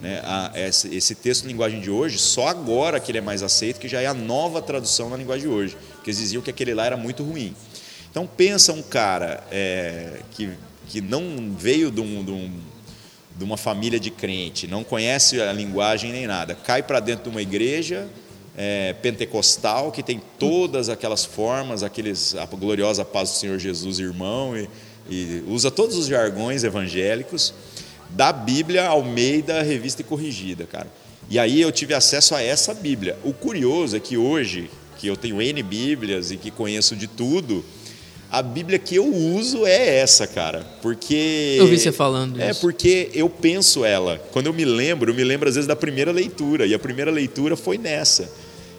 [0.00, 0.20] Né?
[0.24, 3.80] A- esse, esse texto de linguagem de hoje, só agora que ele é mais aceito,
[3.80, 6.72] que já é a nova tradução na linguagem de hoje, porque eles diziam que aquele
[6.74, 7.54] lá era muito ruim.
[8.10, 10.50] Então pensa um cara é, que,
[10.88, 12.50] que não veio de, um- de um-
[13.36, 17.30] de uma família de crente, não conhece a linguagem nem nada, cai para dentro de
[17.30, 18.08] uma igreja
[18.56, 24.56] é, pentecostal que tem todas aquelas formas, aqueles a gloriosa paz do Senhor Jesus, irmão,
[24.56, 24.68] e,
[25.08, 27.54] e usa todos os jargões evangélicos
[28.10, 30.86] da Bíblia Almeida, revista e corrigida, cara.
[31.30, 33.16] E aí eu tive acesso a essa Bíblia.
[33.22, 37.62] O curioso é que hoje, que eu tenho N Bíblias e que conheço de tudo,
[38.30, 40.64] a Bíblia que eu uso é essa, cara.
[40.82, 41.56] Porque.
[41.58, 42.60] Eu vi você falando É, isso.
[42.60, 44.18] porque eu penso ela.
[44.32, 46.66] Quando eu me lembro, eu me lembro às vezes da primeira leitura.
[46.66, 48.30] E a primeira leitura foi nessa.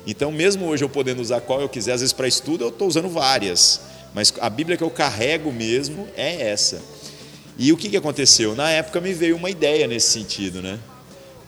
[0.08, 2.88] Então, mesmo hoje eu podendo usar qual eu quiser, às vezes para estudo eu estou
[2.88, 3.82] usando várias.
[4.14, 6.82] Mas a Bíblia que eu carrego mesmo é essa.
[7.60, 8.56] E o que, que aconteceu?
[8.56, 10.80] Na época me veio uma ideia nesse sentido, né?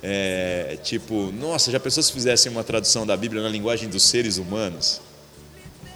[0.03, 4.37] É, tipo, nossa, já pensou se fizessem uma tradução da Bíblia na linguagem dos seres
[4.37, 4.99] humanos?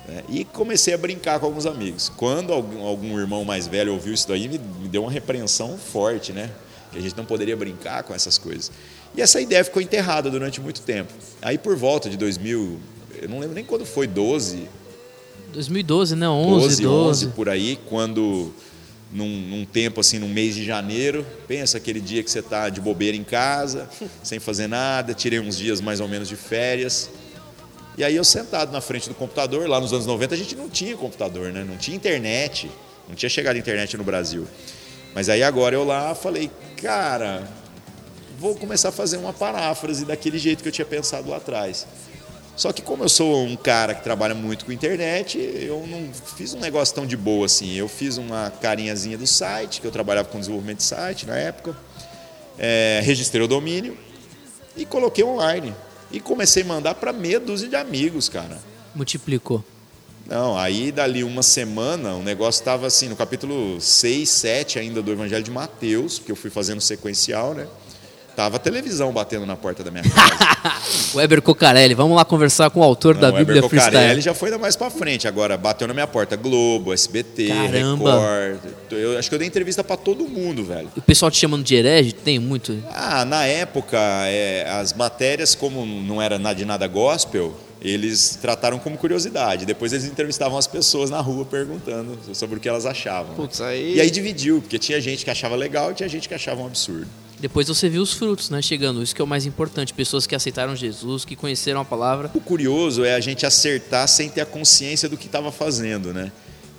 [0.07, 2.09] É, e comecei a brincar com alguns amigos.
[2.15, 6.31] Quando algum, algum irmão mais velho ouviu isso daí, me, me deu uma repreensão forte,
[6.31, 6.49] né?
[6.93, 8.71] Que a gente não poderia brincar com essas coisas.
[9.17, 11.11] E essa ideia ficou enterrada durante muito tempo.
[11.41, 12.79] Aí por volta de 2000,
[13.21, 14.69] eu não lembro nem quando foi, 12,
[15.51, 16.29] 2012, né?
[16.29, 17.09] 11, 12, 12.
[17.25, 18.53] 11 por aí, quando
[19.11, 22.81] num, num tempo assim, num mês de janeiro, pensa aquele dia que você está de
[22.81, 23.89] bobeira em casa,
[24.23, 27.09] sem fazer nada, tirei uns dias mais ou menos de férias.
[27.97, 30.69] E aí eu sentado na frente do computador, lá nos anos 90 a gente não
[30.69, 31.63] tinha computador, né?
[31.63, 32.69] Não tinha internet,
[33.07, 34.45] não tinha chegado internet no Brasil.
[35.13, 37.47] Mas aí agora eu lá falei, cara,
[38.37, 41.87] vou começar a fazer uma paráfrase daquele jeito que eu tinha pensado lá atrás.
[42.55, 46.53] Só que como eu sou um cara que trabalha muito com internet, eu não fiz
[46.53, 47.73] um negócio tão de boa assim.
[47.73, 51.75] Eu fiz uma carinhazinha do site, que eu trabalhava com desenvolvimento de site na época,
[52.57, 53.97] é, registrei o domínio
[54.77, 55.73] e coloquei online.
[56.11, 58.57] E comecei a mandar para meia dúzia de amigos, cara.
[58.93, 59.63] Multiplicou.
[60.25, 65.11] Não, aí dali uma semana o negócio estava assim, no capítulo 6, 7 ainda do
[65.11, 67.67] Evangelho de Mateus, porque eu fui fazendo sequencial, né?
[68.35, 70.55] Tava a televisão batendo na porta da minha casa.
[71.15, 74.21] Weber Cocarelli, vamos lá conversar com o autor da Não, o Bíblia Heber Cocarelli Freestyle.
[74.21, 75.27] já foi mais pra frente.
[75.27, 78.11] Agora bateu na minha porta Globo, SBT, Caramba.
[78.13, 78.73] Record.
[78.91, 80.89] Eu acho que eu dei entrevista pra todo mundo, velho.
[80.97, 82.11] O pessoal te chamando de herege?
[82.13, 82.77] Tem muito.
[82.91, 88.79] Ah, na época, é, as matérias, como não era nada de nada gospel, eles trataram
[88.79, 89.65] como curiosidade.
[89.65, 93.29] Depois eles entrevistavam as pessoas na rua perguntando sobre o que elas achavam.
[93.29, 93.35] né?
[93.37, 93.95] Putz, aí.
[93.95, 96.65] E aí dividiu, porque tinha gente que achava legal e tinha gente que achava um
[96.65, 97.07] absurdo.
[97.39, 98.61] Depois você viu os frutos, né?
[98.61, 99.93] Chegando, isso que é o mais importante.
[99.93, 102.31] Pessoas que aceitaram Jesus, que conheceram a palavra.
[102.33, 106.31] O curioso é a gente acertar sem ter a consciência do que estava fazendo, né?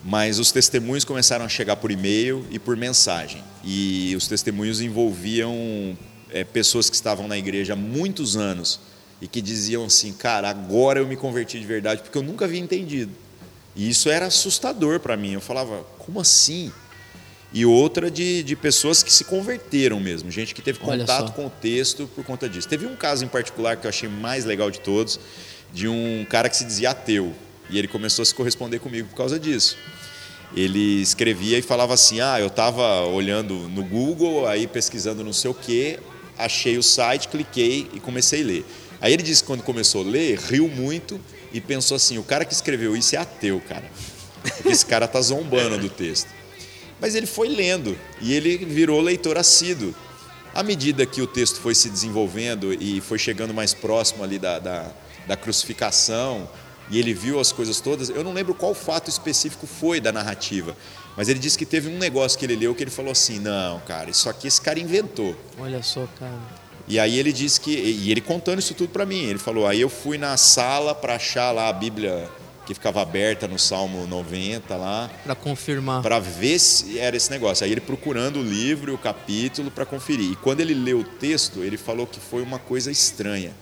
[0.02, 3.42] Mas os testemunhos começaram a chegar por e-mail e por mensagem.
[3.64, 5.96] E os testemunhos envolviam
[6.30, 8.80] é, pessoas que estavam na igreja há muitos anos
[9.20, 12.60] e que diziam assim: Cara, agora eu me converti de verdade, porque eu nunca havia
[12.60, 13.12] entendido.
[13.74, 15.32] E isso era assustador para mim.
[15.32, 16.72] Eu falava: Como assim?
[17.56, 21.50] E outra de, de pessoas que se converteram mesmo, gente que teve contato com o
[21.50, 22.68] texto por conta disso.
[22.68, 25.18] Teve um caso em particular que eu achei mais legal de todos,
[25.72, 27.32] de um cara que se dizia ateu,
[27.70, 29.78] e ele começou a se corresponder comigo por causa disso.
[30.54, 35.50] Ele escrevia e falava assim: Ah, eu estava olhando no Google, aí pesquisando não sei
[35.50, 35.98] o que,
[36.36, 38.66] achei o site, cliquei e comecei a ler.
[39.00, 41.18] Aí ele disse que quando começou a ler, riu muito
[41.54, 43.90] e pensou assim: o cara que escreveu isso é ateu, cara.
[44.62, 46.35] Esse cara tá zombando do texto.
[47.00, 49.94] Mas ele foi lendo e ele virou leitor assíduo.
[50.54, 54.58] À medida que o texto foi se desenvolvendo e foi chegando mais próximo ali da,
[54.58, 54.90] da,
[55.26, 56.48] da crucificação,
[56.90, 60.76] e ele viu as coisas todas, eu não lembro qual fato específico foi da narrativa,
[61.16, 63.80] mas ele disse que teve um negócio que ele leu que ele falou assim: não,
[63.80, 65.34] cara, isso aqui esse cara inventou.
[65.58, 66.38] Olha só, cara.
[66.88, 69.80] E aí ele disse que, e ele contando isso tudo para mim, ele falou: aí
[69.80, 72.30] eu fui na sala para achar lá a Bíblia
[72.66, 75.08] que ficava aberta no Salmo 90 lá.
[75.22, 76.02] Para confirmar.
[76.02, 77.64] Para ver se era esse negócio.
[77.64, 80.32] Aí ele procurando o livro e o capítulo para conferir.
[80.32, 83.52] E quando ele leu o texto, ele falou que foi uma coisa estranha.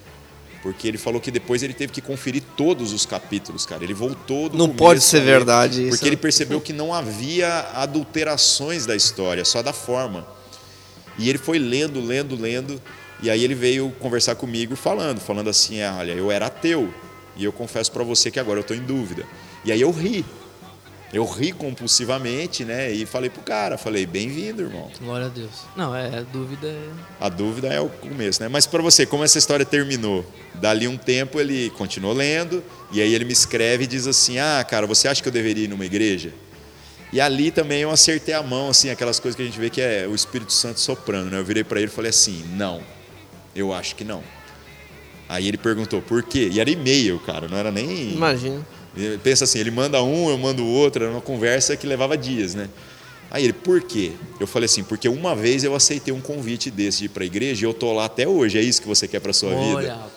[0.63, 3.85] Porque ele falou que depois ele teve que conferir todos os capítulos, cara.
[3.85, 5.91] Ele voltou do Não pode ser verdade isso.
[5.91, 10.27] Porque ele percebeu que não havia adulterações da história, só da forma.
[11.19, 12.81] E ele foi lendo, lendo, lendo.
[13.23, 16.93] E aí ele veio conversar comigo falando, falando assim, ah, olha, eu era ateu,
[17.37, 19.25] e eu confesso para você que agora eu estou em dúvida.
[19.65, 20.25] E aí eu ri.
[21.13, 22.91] Eu ri compulsivamente, né?
[22.91, 24.91] E falei pro cara, falei, bem-vindo, irmão.
[25.01, 25.63] Glória a Deus.
[25.77, 26.89] Não, é, a dúvida é.
[27.21, 28.49] A dúvida é o começo, né?
[28.49, 30.27] Mas para você, como essa história terminou?
[30.55, 34.65] Dali um tempo ele continuou lendo, e aí ele me escreve e diz assim: Ah,
[34.69, 36.35] cara, você acha que eu deveria ir numa igreja?
[37.13, 39.81] E ali também eu acertei a mão, assim, aquelas coisas que a gente vê que
[39.81, 41.39] é o Espírito Santo soprando, né?
[41.39, 42.83] Eu virei para ele e falei assim: Não,
[43.55, 44.21] eu acho que não.
[45.29, 46.51] Aí ele perguntou por quê?
[46.53, 48.13] E era e-mail, cara, não era nem.
[48.13, 48.65] Imagina.
[49.23, 52.55] Pensa assim, ele manda um, eu mando o outro, era uma conversa que levava dias,
[52.55, 52.69] né?
[53.31, 54.13] Aí ele, por quê?
[54.39, 57.27] Eu falei assim, porque uma vez eu aceitei um convite desse de ir para a
[57.27, 58.59] igreja e eu tô lá até hoje.
[58.59, 59.95] É isso que você quer para sua Olha, vida?
[59.95, 60.15] Rapaz.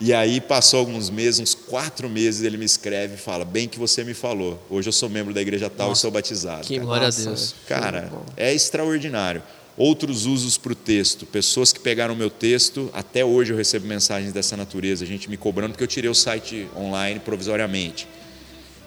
[0.00, 3.78] E aí passou alguns meses, uns quatro meses, ele me escreve e fala: bem que
[3.78, 4.62] você me falou.
[4.68, 6.66] Hoje eu sou membro da igreja tal Nossa, e sou batizado.
[6.66, 7.54] Que glória a Deus.
[7.66, 9.42] Cara, é extraordinário
[9.78, 11.24] outros usos para o texto.
[11.24, 15.70] Pessoas que pegaram meu texto, até hoje eu recebo mensagens dessa natureza, gente me cobrando
[15.70, 18.08] porque eu tirei o site online provisoriamente.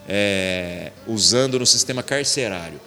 [0.07, 2.79] É, usando no sistema carcerário.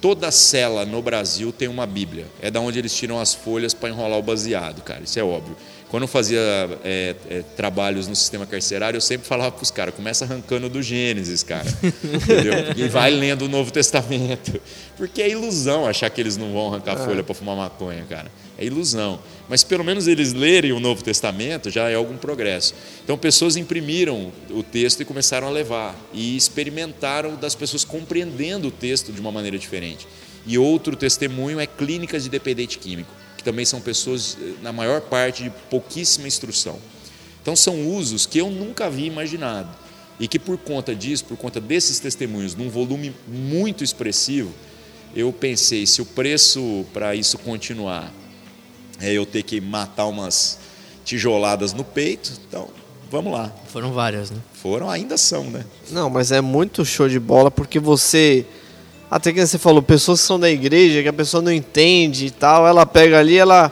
[0.00, 2.26] Toda cela no Brasil tem uma Bíblia.
[2.42, 5.02] É da onde eles tiram as folhas para enrolar o baseado, cara.
[5.04, 5.56] Isso é óbvio.
[5.88, 6.40] Quando eu fazia
[6.82, 10.82] é, é, trabalhos no sistema carcerário, eu sempre falava para os caras: começa arrancando do
[10.82, 11.66] Gênesis, cara.
[12.02, 12.54] Entendeu?
[12.76, 14.60] E vai lendo o Novo Testamento.
[14.96, 17.04] Porque é ilusão achar que eles não vão arrancar é.
[17.04, 18.30] folha para fumar maconha, cara.
[18.58, 19.20] É ilusão.
[19.48, 22.74] Mas pelo menos eles lerem o Novo Testamento já é algum progresso.
[23.04, 25.94] Então, pessoas imprimiram o texto e começaram a levar.
[26.12, 30.08] E experimentaram das pessoas compreendendo o texto de uma maneira diferente.
[30.44, 35.44] E outro testemunho é clínicas de dependente químico também são pessoas, eh, na maior parte,
[35.44, 36.80] de pouquíssima instrução.
[37.40, 39.68] Então, são usos que eu nunca havia imaginado.
[40.18, 44.52] E que, por conta disso, por conta desses testemunhos, num volume muito expressivo,
[45.14, 48.12] eu pensei: se o preço para isso continuar
[49.00, 50.58] é eu ter que matar umas
[51.04, 52.68] tijoladas no peito, então
[53.08, 53.54] vamos lá.
[53.68, 54.38] Foram várias, né?
[54.54, 55.64] Foram, ainda são, né?
[55.90, 58.44] Não, mas é muito show de bola porque você
[59.10, 62.30] até que você falou, pessoas que são da igreja, que a pessoa não entende e
[62.30, 63.70] tal, ela pega ali, ela.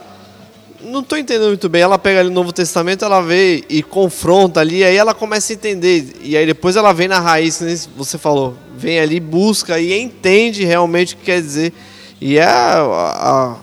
[0.81, 4.59] Não estou entendendo muito bem, ela pega ali o Novo Testamento, ela vê e confronta
[4.59, 6.15] ali, aí ela começa a entender.
[6.21, 11.15] E aí depois ela vem na raiz, você falou, vem ali, busca e entende realmente
[11.15, 11.73] o que quer dizer.
[12.21, 13.55] E é a, a,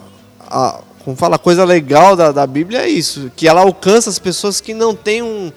[0.50, 4.18] a como fala, a coisa legal da, da Bíblia é isso, que ela alcança as
[4.18, 5.52] pessoas que não têm um,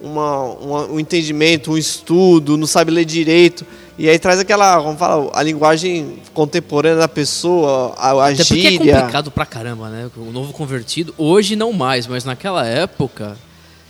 [0.00, 3.66] uma, uma, um entendimento, um estudo, não sabe ler direito.
[3.96, 8.70] E aí traz aquela, vamos falar, a linguagem contemporânea da pessoa, a, a Até gíria.
[8.72, 10.10] Porque é complicado pra caramba, né?
[10.16, 13.36] O novo convertido, hoje não mais, mas naquela época,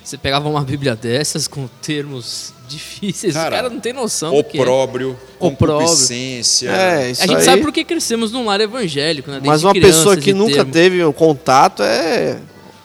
[0.02, 5.10] você pegava uma bíblia dessas com termos difíceis, cara, os caras não tem noção opróbrio,
[5.10, 5.38] do que é.
[5.38, 6.70] concupiscência.
[6.70, 7.42] É, a gente aí...
[7.42, 9.36] sabe porque crescemos num lar evangélico, né?
[9.36, 10.72] Desde mas uma criança, pessoa que nunca termo.
[10.72, 12.38] teve um contato é...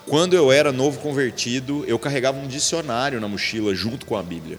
[0.06, 4.58] Quando eu era novo convertido, eu carregava um dicionário na mochila junto com a Bíblia.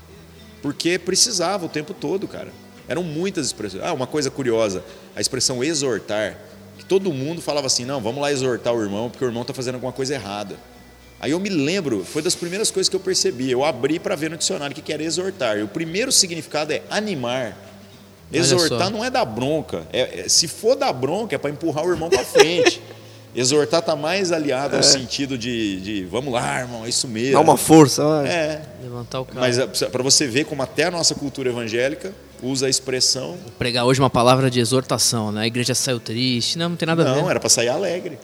[0.62, 2.50] Porque precisava o tempo todo, cara.
[2.88, 3.84] Eram muitas expressões.
[3.84, 4.84] Ah, uma coisa curiosa,
[5.16, 6.38] a expressão exortar,
[6.78, 9.54] que todo mundo falava assim: não, vamos lá exortar o irmão, porque o irmão está
[9.54, 10.58] fazendo alguma coisa errada.
[11.20, 13.52] Aí eu me lembro, foi das primeiras coisas que eu percebi.
[13.52, 15.58] Eu abri para ver no dicionário o que era exortar.
[15.58, 17.56] E o primeiro significado é animar.
[18.34, 19.86] Exortar não é dar bronca.
[19.94, 22.82] É, é, se for dar bronca, é para empurrar o irmão para frente.
[23.34, 24.78] Exortar está mais aliado é.
[24.78, 27.34] ao sentido de, de, vamos lá, irmão, é isso mesmo.
[27.34, 28.04] Dá uma força.
[28.04, 28.28] Vai.
[28.28, 28.62] É.
[28.84, 29.40] Levantar o carro.
[29.40, 32.14] Mas é, para você ver como até a nossa cultura evangélica
[32.44, 33.38] usa a expressão.
[33.42, 35.44] Vou pregar hoje uma palavra de exortação, né?
[35.44, 36.58] A igreja saiu triste.
[36.58, 37.22] Não, não tem nada não, a ver.
[37.22, 38.18] Não, era para sair alegre.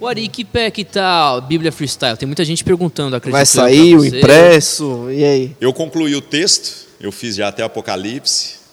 [0.00, 2.16] O Ari, que pé que tá Bíblia Freestyle?
[2.16, 3.36] Tem muita gente perguntando, acredito.
[3.36, 5.56] Vai sair o impresso, e aí?
[5.60, 8.63] Eu concluí o texto, eu fiz já até Apocalipse.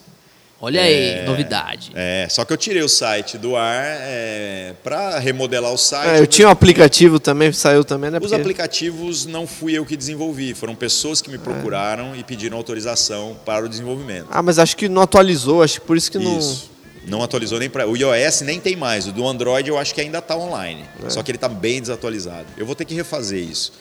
[0.63, 1.91] Olha é, aí, novidade.
[1.95, 6.17] É, só que eu tirei o site do ar é, para remodelar o site.
[6.17, 8.19] É, eu tinha um aplicativo também, saiu também, né?
[8.21, 13.35] Os aplicativos não fui eu que desenvolvi, foram pessoas que me procuraram e pediram autorização
[13.43, 14.27] para o desenvolvimento.
[14.29, 16.37] Ah, mas acho que não atualizou, acho que por isso que não.
[16.37, 16.69] Isso.
[17.07, 17.87] Não atualizou nem para.
[17.87, 19.07] O iOS nem tem mais.
[19.07, 20.85] O do Android eu acho que ainda está online.
[21.03, 21.09] É.
[21.09, 22.45] Só que ele está bem desatualizado.
[22.55, 23.73] Eu vou ter que refazer isso.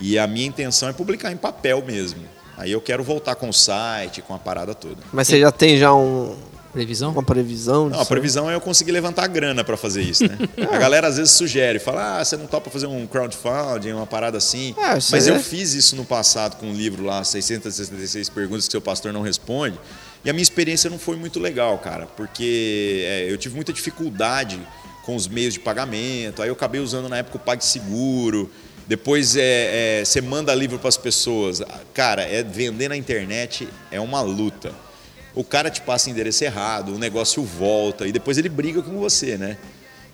[0.00, 2.22] E a minha intenção é publicar em papel mesmo.
[2.56, 4.96] Aí eu quero voltar com o site, com a parada toda.
[5.12, 6.36] Mas você já tem já um
[6.72, 7.12] previsão?
[7.12, 7.88] Uma previsão?
[7.88, 10.36] Não, a previsão é eu conseguir levantar a grana para fazer isso, né?
[10.70, 14.38] a galera às vezes sugere, fala: "Ah, você não topa fazer um crowdfunding, uma parada
[14.38, 14.74] assim?".
[14.78, 15.30] É, Mas é.
[15.30, 19.22] eu fiz isso no passado com um livro lá, 666 perguntas que seu pastor não
[19.22, 19.78] responde.
[20.24, 24.60] E a minha experiência não foi muito legal, cara, porque é, eu tive muita dificuldade
[25.04, 26.42] com os meios de pagamento.
[26.42, 28.50] Aí eu acabei usando na época o PagSeguro.
[28.86, 31.60] Depois é, é, você manda livro para as pessoas.
[31.92, 34.72] Cara, é vender na internet é uma luta.
[35.34, 39.36] O cara te passa endereço errado, o negócio volta e depois ele briga com você,
[39.36, 39.58] né?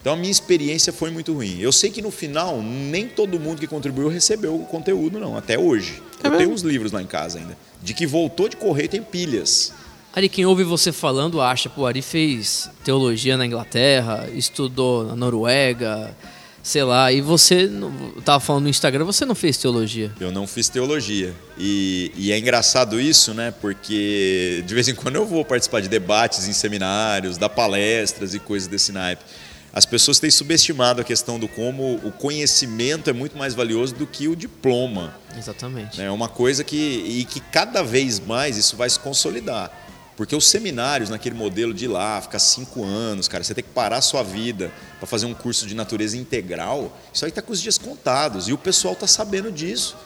[0.00, 1.61] Então a minha experiência foi muito ruim.
[1.61, 5.56] Eu sei que no final nem todo mundo que contribuiu recebeu o conteúdo, não, até
[5.56, 6.02] hoje.
[6.24, 7.56] É eu tenho uns livros lá em casa ainda.
[7.80, 9.72] De que voltou de correio tem pilhas.
[10.12, 16.14] Ari, quem ouve você falando acha, pô, Ari fez teologia na Inglaterra, estudou na Noruega,
[16.62, 17.68] sei lá, e você
[18.16, 20.12] estava falando no Instagram, você não fez teologia?
[20.20, 21.35] Eu não fiz teologia.
[21.59, 23.53] E, e, é engraçado isso, né?
[23.61, 28.38] Porque de vez em quando eu vou participar de debates em seminários, dar palestras e
[28.38, 29.25] coisas desse naipe.
[29.72, 34.07] As pessoas têm subestimado a questão do como o conhecimento é muito mais valioso do
[34.07, 35.14] que o diploma.
[35.37, 36.01] Exatamente.
[36.01, 39.72] É uma coisa que e que cada vez mais isso vai se consolidar.
[40.16, 43.70] Porque os seminários, naquele modelo de ir lá, ficar cinco anos, cara, você tem que
[43.70, 47.53] parar a sua vida para fazer um curso de natureza integral, isso aí está com
[47.53, 48.46] os dias contados.
[48.46, 49.96] E o pessoal está sabendo disso.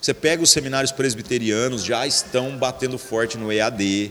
[0.00, 4.10] Você pega os seminários presbiterianos, já estão batendo forte no EAD,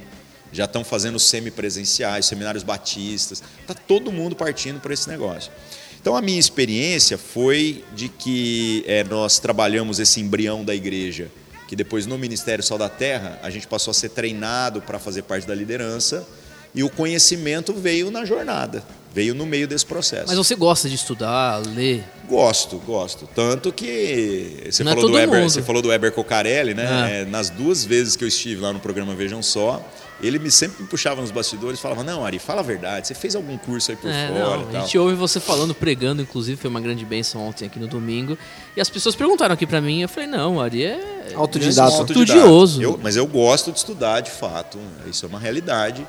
[0.54, 3.44] já estão fazendo semipresenciais, seminários batistas.
[3.60, 5.52] Está todo mundo partindo para esse negócio.
[6.00, 11.30] Então, a minha experiência foi de que é, nós trabalhamos esse embrião da igreja
[11.72, 15.22] que depois no Ministério Sal da Terra a gente passou a ser treinado para fazer
[15.22, 16.28] parte da liderança
[16.76, 18.84] e o conhecimento veio na jornada,
[19.16, 20.26] veio no meio desse processo.
[20.28, 22.04] Mas você gosta de estudar, ler?
[22.28, 23.26] Gosto, gosto.
[23.34, 26.88] Tanto que você, Não é falou, é do Weber, você falou do Weber Cocarelli, né?
[26.90, 27.10] Ah.
[27.10, 29.82] É, nas duas vezes que eu estive lá no programa Vejam Só,
[30.22, 33.14] ele me sempre me puxava nos bastidores e falava: Não, Ari, fala a verdade, você
[33.14, 34.58] fez algum curso aí por é, fora?
[34.58, 37.88] Não, a gente ouve você falando, pregando, inclusive, foi uma grande bênção ontem aqui no
[37.88, 38.38] domingo.
[38.76, 41.34] E as pessoas perguntaram aqui para mim, eu falei: Não, Ari é.
[41.36, 41.98] Autodidata.
[41.98, 42.82] É estudioso.
[42.82, 44.78] Eu, mas eu gosto de estudar, de fato,
[45.10, 46.06] isso é uma realidade.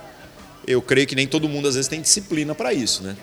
[0.67, 3.17] Eu creio que nem todo mundo às vezes tem disciplina para isso, né?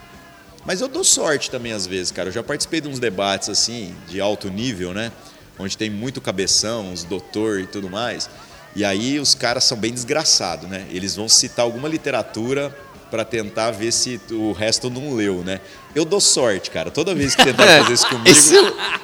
[0.65, 2.29] Mas eu dou sorte também às vezes, cara.
[2.29, 5.11] Eu já participei de uns debates assim, de alto nível, né?
[5.57, 8.29] Onde tem muito cabeção, os doutor e tudo mais.
[8.75, 10.85] E aí os caras são bem desgraçados, né?
[10.91, 12.75] Eles vão citar alguma literatura
[13.09, 15.59] para tentar ver se o resto não leu, né?
[15.95, 16.91] Eu dou sorte, cara.
[16.91, 18.55] Toda vez que tentaram fazer isso comigo, Esse...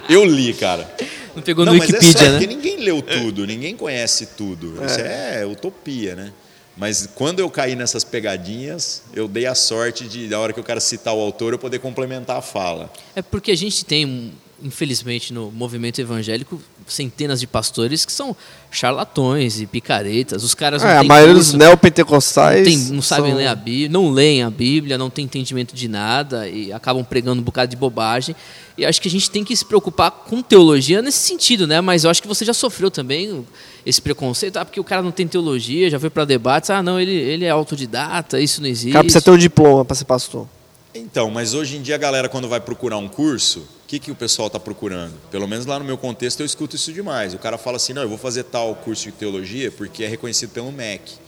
[0.10, 0.90] eu li, cara.
[1.36, 2.40] Não pegou não, no Wikipedia, mas é só, né?
[2.40, 4.82] Porque ninguém leu tudo, ninguém conhece tudo.
[4.82, 4.86] É.
[4.86, 6.32] Isso é utopia, né?
[6.78, 10.64] Mas quando eu caí nessas pegadinhas, eu dei a sorte de, na hora que o
[10.64, 12.92] cara citar o autor, eu poder complementar a fala.
[13.16, 18.36] É porque a gente tem, infelizmente, no movimento evangélico, centenas de pastores que são
[18.72, 20.44] charlatões e picaretas.
[20.44, 23.38] Os caras é, a maioria dos neopentecostais não, não sabem são...
[23.38, 27.42] ler a Bíblia, não leem a Bíblia, não tem entendimento de nada e acabam pregando
[27.42, 28.36] um bocado de bobagem.
[28.78, 31.80] E acho que a gente tem que se preocupar com teologia nesse sentido, né?
[31.82, 33.46] Mas eu acho que você já sofreu também
[33.86, 37.00] esse preconceito, ah, porque o cara não tem teologia, já foi para debates, ah, não,
[37.00, 38.90] ele, ele é autodidata, isso não existe.
[38.90, 40.48] O cara precisa ter um diploma para ser pastor.
[40.96, 44.12] Então, mas hoje em dia a galera quando vai procurar um curso, o que, que
[44.12, 45.14] o pessoal está procurando?
[45.30, 47.34] Pelo menos lá no meu contexto eu escuto isso demais.
[47.34, 50.52] O cara fala assim, não, eu vou fazer tal curso de teologia porque é reconhecido
[50.52, 51.26] pelo MEC.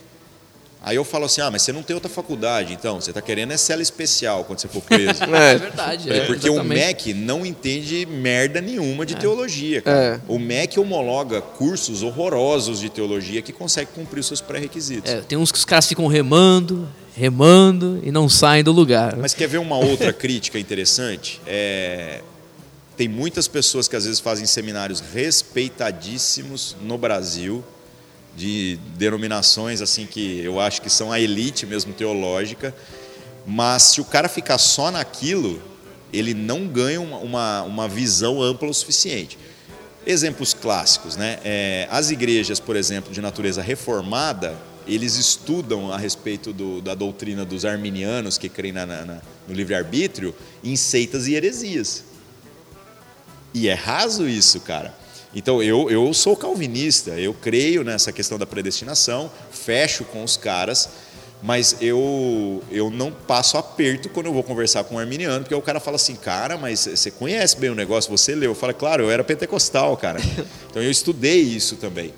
[0.82, 3.52] Aí eu falo assim, ah, mas você não tem outra faculdade, então, você está querendo
[3.52, 5.22] é cela especial quando você for preso.
[5.34, 5.56] É, É.
[5.58, 6.10] verdade.
[6.10, 6.80] É, é, porque o exatamente.
[6.80, 10.24] MEC não entende merda nenhuma de teologia, cara.
[10.30, 15.12] O MEC homologa cursos horrorosos de teologia que consegue cumprir os seus pré-requisitos.
[15.12, 16.88] É, tem uns que os caras ficam remando,
[17.18, 19.18] remando e não saem do lugar.
[19.18, 21.42] Mas quer ver uma outra crítica interessante?
[21.48, 22.22] É,
[22.96, 27.64] tem muitas pessoas que às vezes fazem seminários respeitadíssimos no Brasil,
[28.36, 32.74] de denominações assim que eu acho que são a elite mesmo teológica,
[33.48, 35.60] mas se o cara ficar só naquilo,
[36.14, 39.40] ele não ganha uma, uma, uma visão ampla o suficiente.
[40.06, 41.40] Exemplos clássicos, né?
[41.44, 44.56] É, as igrejas, por exemplo, de natureza reformada,
[44.88, 50.34] eles estudam a respeito do- da doutrina dos arminianos que creem na- na- no livre-arbítrio
[50.64, 52.04] em seitas e heresias.
[53.54, 54.94] E é raso isso, cara.
[55.36, 60.90] Então eu, eu sou calvinista, eu creio nessa questão da predestinação, fecho com os caras,
[61.44, 65.62] mas eu, eu não passo aperto quando eu vou conversar com um arminiano, porque o
[65.62, 68.52] cara fala assim, cara, mas você conhece bem o negócio, você leu.
[68.52, 70.20] Eu falo, claro, eu era pentecostal, cara.
[70.70, 72.14] Então eu estudei isso também.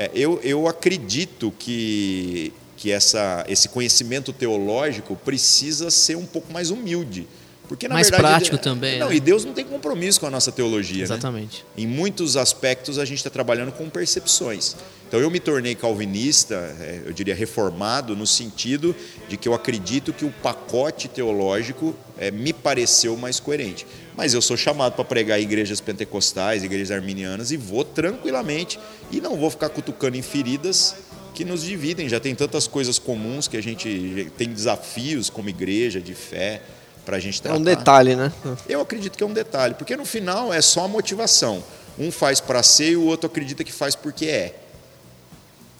[0.00, 6.70] É, eu, eu acredito que, que essa, esse conhecimento teológico precisa ser um pouco mais
[6.70, 7.28] humilde.
[7.68, 9.14] Porque, na Mais verdade, prático é- também, Não, né?
[9.16, 10.96] e Deus não tem compromisso com a nossa teologia.
[10.98, 11.04] né?
[11.04, 11.66] Exatamente.
[11.76, 14.74] Em muitos aspectos a gente está trabalhando com percepções.
[15.06, 18.96] Então eu me tornei calvinista, é, eu diria reformado, no sentido
[19.28, 23.86] de que eu acredito que o pacote teológico é, me pareceu mais coerente.
[24.16, 28.78] Mas eu sou chamado para pregar em igrejas pentecostais, igrejas arminianas, e vou tranquilamente
[29.10, 30.94] e não vou ficar cutucando em feridas
[31.34, 32.08] que nos dividem.
[32.08, 36.60] Já tem tantas coisas comuns que a gente tem desafios como igreja de fé
[37.04, 37.58] para a gente É tratar.
[37.58, 38.32] um detalhe, né?
[38.68, 41.62] Eu acredito que é um detalhe, porque no final é só a motivação.
[41.98, 44.54] Um faz para ser e o outro acredita que faz porque é.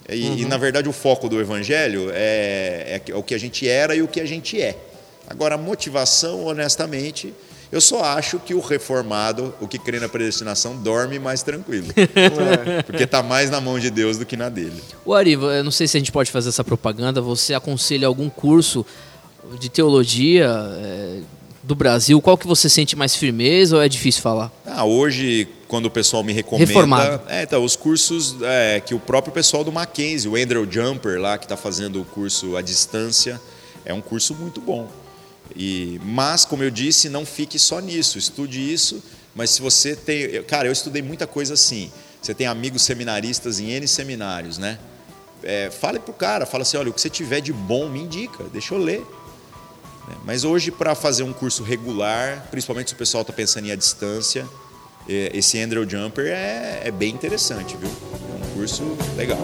[0.09, 3.95] E, e, na verdade o foco do evangelho é, é o que a gente era
[3.95, 4.77] e o que a gente é.
[5.29, 7.33] Agora a motivação, honestamente,
[7.73, 11.87] eu só acho que o reformado, o que crê na predestinação, dorme mais tranquilo.
[12.85, 14.83] Porque está mais na mão de Deus do que na dele.
[15.05, 17.21] O Ari, eu não sei se a gente pode fazer essa propaganda.
[17.21, 18.85] Você aconselha algum curso
[19.61, 21.21] de teologia é,
[21.63, 22.21] do Brasil?
[22.21, 24.51] Qual que você sente mais firmeza ou é difícil falar?
[24.67, 26.67] Ah, hoje, quando o pessoal me recomenda.
[26.67, 27.23] Reformado.
[27.29, 31.39] É, então, os cursos é, que o próprio pessoal do Mackenzie, o Andrew Jumper lá,
[31.39, 33.41] que está fazendo o curso à distância,
[33.85, 34.89] é um curso muito bom.
[35.57, 39.03] E, mas, como eu disse, não fique só nisso, estude isso.
[39.35, 40.43] Mas se você tem.
[40.45, 41.91] Cara, eu estudei muita coisa assim.
[42.21, 44.79] Você tem amigos seminaristas em N seminários, né?
[45.43, 48.45] É, fale pro cara, fala assim: olha, o que você tiver de bom, me indica,
[48.53, 49.01] deixa eu ler.
[50.09, 50.17] né?
[50.25, 53.77] Mas hoje, para fazer um curso regular, principalmente se o pessoal está pensando em à
[53.77, 54.47] distância,
[55.09, 57.89] eh, esse Andrew Jumper é, é bem interessante, viu?
[57.89, 58.83] É um curso
[59.17, 59.39] legal.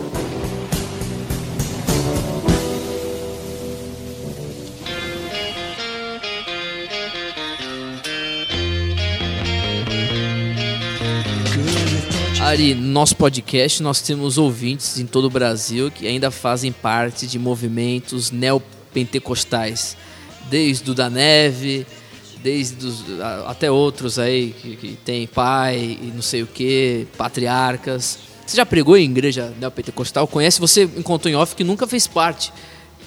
[12.47, 17.27] Ari, no nosso podcast nós temos ouvintes em todo o Brasil que ainda fazem parte
[17.27, 19.97] de movimentos neopentecostais,
[20.49, 21.85] desde o da neve,
[22.45, 23.03] desde os,
[23.47, 28.19] até outros aí que, que tem pai e não sei o que, patriarcas.
[28.47, 30.29] Você já pregou em igreja neopentecostal?
[30.29, 30.61] Conhece?
[30.61, 32.53] Você encontrou em off que nunca fez parte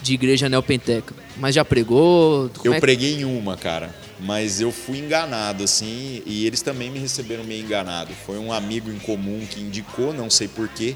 [0.04, 2.50] de igreja neopenteca, mas já pregou?
[2.58, 6.62] Como Eu é que- preguei em uma, cara, mas eu fui enganado, assim, e eles
[6.62, 8.14] também me receberam meio enganado.
[8.26, 10.96] Foi um amigo em comum que indicou, não sei porquê,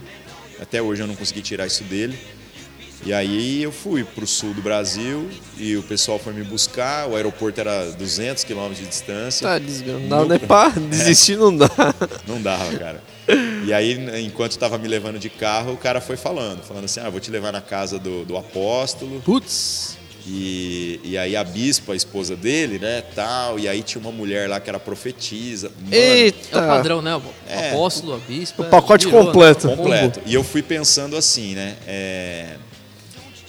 [0.59, 2.17] até hoje eu não consegui tirar isso dele.
[3.05, 7.09] E aí eu fui para o sul do Brasil e o pessoal foi me buscar,
[7.09, 9.45] o aeroporto era 200 quilômetros de distância.
[9.45, 11.69] Tá, não dá nem pra desistir, não dá.
[12.25, 13.03] Não dava, cara.
[13.65, 17.09] E aí, enquanto estava me levando de carro, o cara foi falando, falando assim, ah,
[17.09, 19.21] vou te levar na casa do, do apóstolo.
[19.21, 24.11] Putz, E, e aí a bispa, a esposa dele, né, tal, e aí tinha uma
[24.11, 25.69] mulher lá que era profetisa.
[25.81, 26.61] Mano, é o Eita!
[26.61, 27.15] padrão, né?
[27.15, 27.71] O É.
[27.71, 28.63] apóstolo, a bispa.
[28.63, 29.25] O pacote virou, né?
[29.27, 29.67] completo.
[29.67, 30.21] completo.
[30.25, 32.55] E eu fui pensando assim, né, é,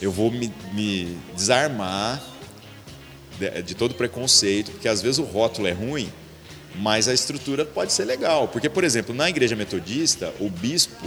[0.03, 2.21] eu vou me, me desarmar
[3.39, 6.13] de, de todo preconceito, porque às vezes o rótulo é ruim,
[6.75, 8.49] mas a estrutura pode ser legal.
[8.49, 11.07] Porque, por exemplo, na igreja metodista, o bispo,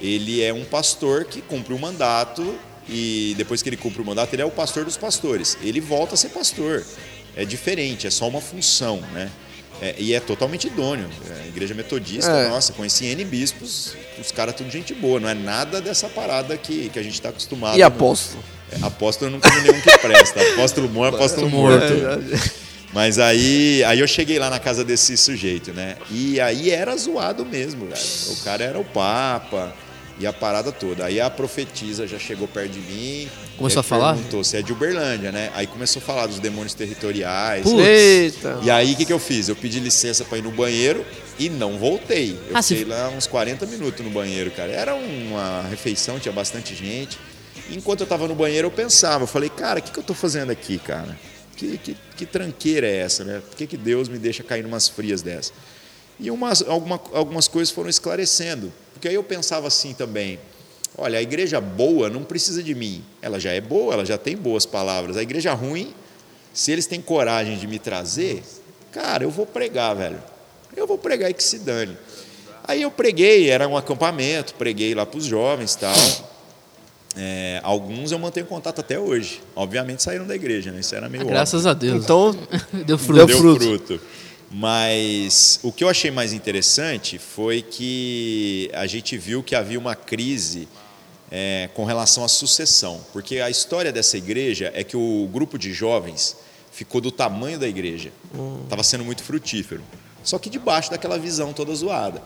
[0.00, 2.58] ele é um pastor que cumpre um mandato
[2.88, 5.56] e depois que ele cumpre o mandato, ele é o pastor dos pastores.
[5.62, 6.84] Ele volta a ser pastor.
[7.36, 9.30] É diferente, é só uma função, né?
[9.82, 11.08] É, e é totalmente idôneo.
[11.28, 12.48] É, A igreja metodista, É.
[12.48, 16.88] nossa, conheci N bispos, os caras tudo gente boa, não é nada dessa parada que,
[16.88, 17.76] que a gente está acostumado.
[17.76, 18.42] E apóstolo?
[18.72, 20.40] É, apóstolo eu nunca vi nenhum que presta.
[20.54, 21.84] Apóstolo bom é apóstolo morto.
[21.92, 25.96] É, Mas aí, aí eu cheguei lá na casa desse sujeito, né?
[26.10, 28.00] E aí era zoado mesmo, velho.
[28.32, 29.74] O cara era o Papa.
[30.18, 31.04] E a parada toda.
[31.04, 33.28] Aí a profetisa já chegou perto de mim.
[33.58, 34.14] Começou a falar?
[34.14, 35.50] Perguntou se é de Uberlândia, né?
[35.54, 37.64] Aí começou a falar dos demônios territoriais.
[37.64, 37.78] Putz.
[37.86, 38.58] Eita.
[38.62, 39.48] E aí o que, que eu fiz?
[39.48, 41.04] Eu pedi licença para ir no banheiro
[41.38, 42.30] e não voltei.
[42.48, 44.72] Eu Ah, fiquei você- lá uns 40 minutos no banheiro, cara.
[44.72, 47.18] Era uma refeição, tinha bastante gente.
[47.68, 50.04] E enquanto eu tava no banheiro, eu pensava, eu falei, cara, o que, que eu
[50.04, 51.14] tô fazendo aqui, cara?
[51.56, 53.42] Que, que, que tranqueira é essa, né?
[53.46, 55.52] Por que, que Deus me deixa cair numas frias dessas?
[56.18, 58.72] E umas, alguma, algumas coisas foram esclarecendo.
[58.96, 60.40] Porque aí eu pensava assim também:
[60.96, 63.04] olha, a igreja boa não precisa de mim.
[63.20, 65.18] Ela já é boa, ela já tem boas palavras.
[65.18, 65.92] A igreja ruim,
[66.52, 68.42] se eles têm coragem de me trazer,
[68.90, 70.22] cara, eu vou pregar, velho.
[70.74, 71.96] Eu vou pregar e que se dane.
[72.64, 75.94] Aí eu preguei, era um acampamento, preguei lá para os jovens e tal.
[77.18, 79.42] É, alguns eu mantenho contato até hoje.
[79.54, 80.80] Obviamente saíram da igreja, né?
[80.80, 81.34] Isso era meio óbvio.
[81.34, 82.02] Graças a Deus.
[82.02, 82.34] Então,
[82.72, 83.26] Deu fruto.
[83.26, 84.00] Deu fruto.
[84.50, 89.94] Mas o que eu achei mais interessante foi que a gente viu que havia uma
[89.94, 90.68] crise
[91.30, 93.00] é, com relação à sucessão.
[93.12, 96.36] Porque a história dessa igreja é que o grupo de jovens
[96.70, 98.12] ficou do tamanho da igreja.
[98.64, 99.82] Estava sendo muito frutífero.
[100.22, 102.22] Só que debaixo daquela visão toda zoada.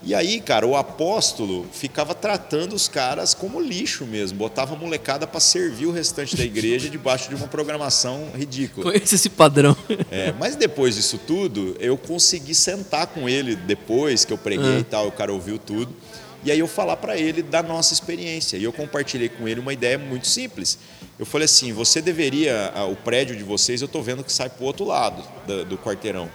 [0.00, 5.26] E aí, cara, o apóstolo ficava tratando os caras como lixo mesmo, botava a molecada
[5.26, 8.92] para servir o restante da igreja debaixo de uma programação ridícula.
[8.92, 9.76] Conheço esse padrão.
[10.10, 14.78] É, mas depois disso tudo, eu consegui sentar com ele depois que eu preguei Ah.
[14.78, 15.92] e tal, o cara ouviu tudo.
[16.44, 18.56] E aí eu falar para ele da nossa experiência.
[18.56, 20.78] E eu compartilhei com ele uma ideia muito simples.
[21.18, 24.62] Eu falei assim: você deveria, o prédio de vocês, eu estou vendo que sai para
[24.62, 25.24] o outro lado
[25.68, 26.30] do quarteirão.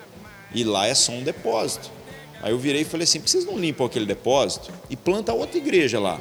[0.53, 1.89] E lá é só um depósito.
[2.43, 5.33] Aí eu virei e falei assim: por que vocês não limpam aquele depósito e planta
[5.33, 6.19] outra igreja lá?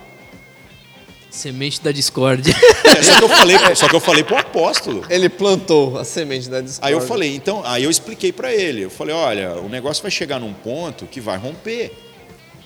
[1.29, 2.55] Semente da discórdia.
[2.93, 5.03] É, só que eu falei, só que eu falei pro apóstolo.
[5.09, 6.95] ele plantou a semente da discórdia.
[6.95, 8.83] Aí eu falei, então, aí eu expliquei para ele.
[8.83, 11.91] Eu falei, olha, o negócio vai chegar num ponto que vai romper.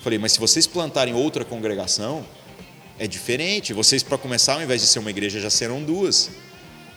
[0.02, 2.26] Falei, mas se vocês plantarem outra congregação,
[2.98, 3.72] é diferente.
[3.72, 6.30] Vocês, para começar, ao invés de ser uma igreja, já serão duas.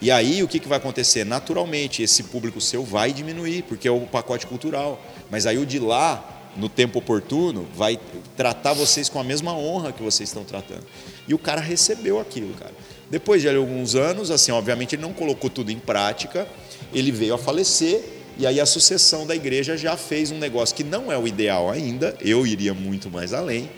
[0.02, 1.24] E aí o que, que vai acontecer?
[1.24, 5.00] Naturalmente, esse público seu vai diminuir, porque é o pacote cultural.
[5.30, 8.00] Mas aí o de lá, no tempo oportuno, vai
[8.36, 10.84] tratar vocês com a mesma honra que vocês estão tratando.
[11.28, 12.74] E o cara recebeu aquilo, cara.
[13.10, 16.48] Depois de alguns anos, assim, obviamente ele não colocou tudo em prática,
[16.94, 18.04] ele veio a falecer
[18.38, 21.70] e aí a sucessão da igreja já fez um negócio que não é o ideal
[21.70, 23.70] ainda, eu iria muito mais além,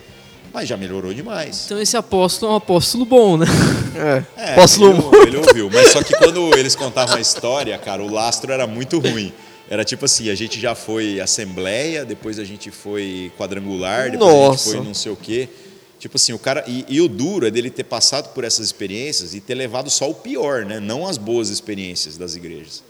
[0.53, 1.63] mas já melhorou demais.
[1.65, 3.45] Então esse apóstolo é um apóstolo bom, né?
[3.95, 4.23] É.
[4.38, 8.11] É, Apóstolo ele, ele ouviu, mas só que quando eles contavam a história, cara, o
[8.11, 9.34] lastro era muito ruim.
[9.72, 14.36] Era tipo assim, a gente já foi assembleia, depois a gente foi quadrangular, depois a
[14.36, 14.63] Nossa.
[14.65, 15.47] gente foi não sei o quê.
[15.97, 16.65] Tipo assim, o cara.
[16.67, 20.09] E, e o duro é dele ter passado por essas experiências e ter levado só
[20.09, 20.82] o pior, né?
[20.82, 22.84] Não as boas experiências das igrejas.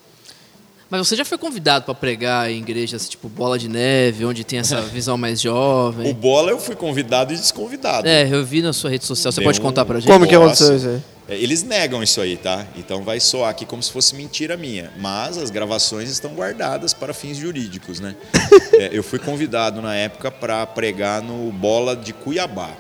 [0.92, 4.60] Mas você já foi convidado para pregar em igrejas tipo Bola de Neve, onde tem
[4.60, 6.14] essa visão mais O jovem?
[6.14, 8.06] bola eu fui convidado e desconvidado.
[8.06, 9.32] É, eu vi na sua rede social.
[9.32, 10.12] Você Deu pode contar pra gente?
[10.12, 11.02] Como que aconteceu isso aí?
[11.30, 12.68] É, Eles negam isso aí, tá?
[12.76, 14.92] Então vai soar aqui como se fosse mentira minha.
[15.00, 18.14] Mas as gravações estão guardadas para fins jurídicos, né?
[18.74, 22.72] É, eu fui convidado na época para pregar no Bola de Cuiabá.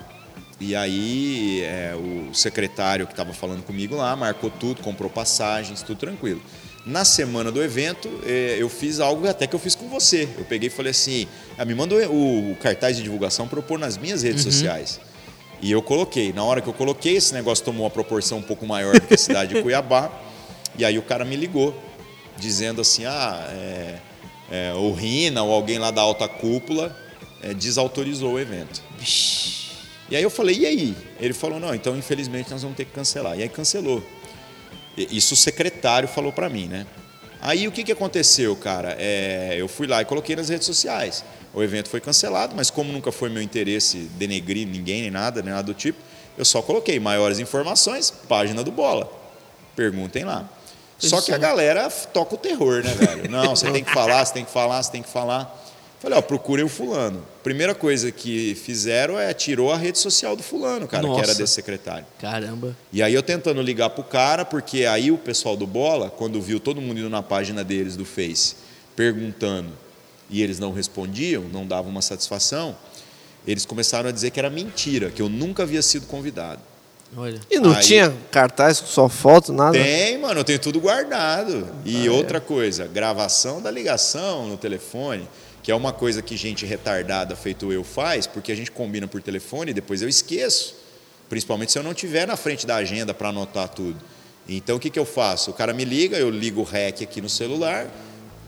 [0.60, 5.98] E aí é, o secretário que estava falando comigo lá marcou tudo, comprou passagens, tudo
[5.98, 6.42] tranquilo.
[6.86, 10.28] Na semana do evento, é, eu fiz algo até que eu fiz com você.
[10.38, 11.28] Eu peguei e falei assim:
[11.58, 15.00] ah, me mandou o, cartaz de divulgação para eu pôr nas minhas redes sociais.
[15.62, 16.34] E eu coloquei.
[16.34, 19.14] Na hora que eu coloquei, esse negócio tomou uma proporção um pouco maior do que
[19.14, 20.12] a cidade de Cuiabá.
[20.76, 21.80] E aí o cara me ligou,
[22.38, 24.00] dizendo assim: ah, é,
[24.50, 26.98] é, o Rina ou alguém lá da alta cúpula
[27.44, 28.82] é, desautorizou o evento.
[30.10, 30.96] E aí eu falei: e aí?
[31.20, 33.38] Ele falou: não, então infelizmente nós vamos ter que cancelar.
[33.38, 34.04] E aí cancelou.
[34.98, 36.86] Isso o secretário falou para mim, né?
[37.42, 38.96] Aí o que, que aconteceu, cara?
[39.00, 41.24] É, eu fui lá e coloquei nas redes sociais.
[41.54, 45.52] O evento foi cancelado, mas como nunca foi meu interesse denegrir ninguém, nem nada, nem
[45.52, 46.00] nada do tipo,
[46.38, 49.12] eu só coloquei maiores informações, página do Bola.
[49.76, 50.48] Perguntem lá.
[50.98, 53.30] Só que a galera toca o terror, né, velho?
[53.30, 55.61] Não, você tem que falar, você tem que falar, você tem que falar.
[56.02, 57.24] Falei, ó, procurem o fulano.
[57.44, 61.36] Primeira coisa que fizeram é tirou a rede social do fulano, cara, que era Nossa.
[61.36, 62.08] desse secretário.
[62.20, 62.76] Caramba.
[62.92, 66.60] E aí eu tentando ligar pro cara, porque aí o pessoal do Bola, quando viu
[66.60, 68.56] todo mundo indo na página deles do Face,
[68.96, 69.70] perguntando,
[70.28, 72.76] e eles não respondiam, não davam uma satisfação,
[73.46, 76.62] eles começaram a dizer que era mentira, que eu nunca havia sido convidado.
[77.16, 77.40] Olha.
[77.52, 79.78] E não Aí- tinha cartaz com sua foto, nada?
[79.78, 81.68] Tem, mano, eu tenho tudo guardado.
[81.86, 85.28] E outra coisa, gravação da ligação no telefone,
[85.64, 89.22] que é uma coisa que gente retardada feito eu faz, porque a gente combina por
[89.22, 90.76] telefone e depois eu esqueço.
[91.30, 93.98] Principalmente se eu não tiver na frente da agenda para anotar tudo.
[94.50, 95.52] Então o que, que eu faço?
[95.52, 97.88] O cara me liga, eu ligo o REC aqui no celular,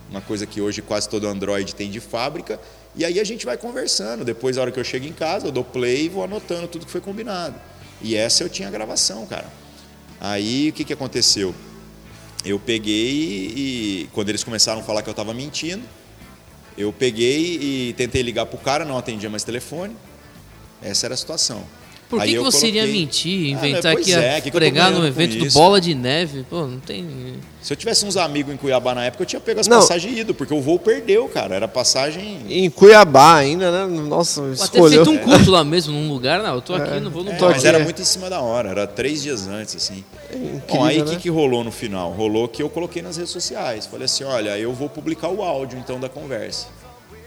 [0.09, 2.59] uma coisa que hoje quase todo Android tem de fábrica,
[2.95, 4.23] E aí a gente vai conversando.
[4.23, 6.85] Depois, na hora que eu chego em casa, eu dou play e vou anotando tudo
[6.85, 7.55] que foi combinado.
[7.99, 9.47] E essa eu tinha gravação, cara.
[10.21, 11.55] Aí o que, que aconteceu?
[12.45, 15.83] Eu peguei e, quando eles começaram a falar que eu estava mentindo,
[16.77, 19.95] eu peguei e tentei ligar pro cara, não atendia mais telefone.
[20.81, 21.63] Essa era a situação.
[22.17, 24.41] Por que, que eu você iria coloquei- mentir, Ah, inventar pois que ia é, que
[24.43, 25.51] que eu pregar no ganhando com evento do?
[25.51, 26.45] Bola de Neve?
[26.49, 27.35] Pô, não tem.
[27.61, 29.79] Se eu tivesse uns amigos em Cuiabá na época, eu tinha pego as Não.
[29.79, 31.55] passagens e ido, porque o voo perdeu, cara.
[31.55, 32.39] Era passagem.
[32.49, 34.01] Em Cuiabá ainda, né?
[34.01, 35.05] Nossa, até escolheu.
[35.05, 37.37] feito um culto lá mesmo, num lugar, não, eu tô aqui, não vou no É,
[37.39, 37.83] mas aqui, era é.
[37.83, 40.03] muito em cima da hora, era três dias antes, assim.
[40.29, 41.11] Incrível, Bom, aí o né?
[41.11, 42.11] que, que rolou no final?
[42.11, 43.85] Rolou que eu coloquei nas redes sociais.
[43.85, 46.67] Falei assim: olha, eu vou publicar o áudio então da conversa.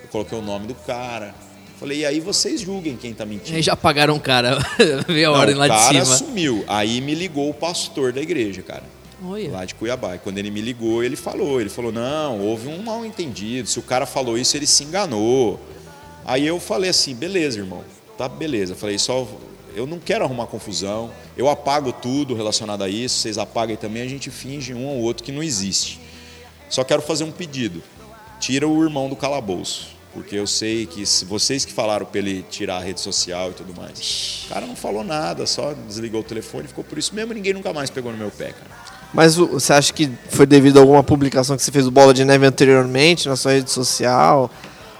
[0.03, 1.35] Eu coloquei o nome do cara.
[1.79, 3.55] Falei, e aí vocês julguem quem tá mentindo.
[3.57, 4.59] Aí já pagaram o cara,
[5.07, 6.17] veio a Não, ordem o lá de cara cima.
[6.17, 6.65] sumiu.
[6.67, 8.85] Aí me ligou o pastor da igreja, cara.
[9.23, 9.51] Olha.
[9.51, 10.17] lá de Cuiabá.
[10.17, 13.69] E quando ele me ligou, ele falou, ele falou, não, houve um mal entendido.
[13.69, 15.59] Se o cara falou isso, ele se enganou.
[16.25, 17.83] Aí eu falei assim, beleza, irmão,
[18.17, 18.73] tá beleza.
[18.73, 19.27] Eu falei, só
[19.75, 21.11] eu não quero arrumar confusão.
[21.37, 25.23] Eu apago tudo relacionado a isso, vocês apaguem também, a gente finge um ou outro
[25.25, 26.01] que não existe.
[26.71, 27.83] Só quero fazer um pedido.
[28.41, 29.96] Tira o irmão do calabouço.
[30.17, 33.75] Porque eu sei que vocês que falaram para ele tirar a rede social e tudo
[33.79, 34.45] mais.
[34.47, 37.71] O cara não falou nada, só desligou o telefone, ficou por isso mesmo, ninguém nunca
[37.71, 38.87] mais pegou no meu pé, cara.
[39.13, 42.25] Mas você acha que foi devido a alguma publicação que você fez do Bola de
[42.25, 44.51] Neve anteriormente na sua rede social?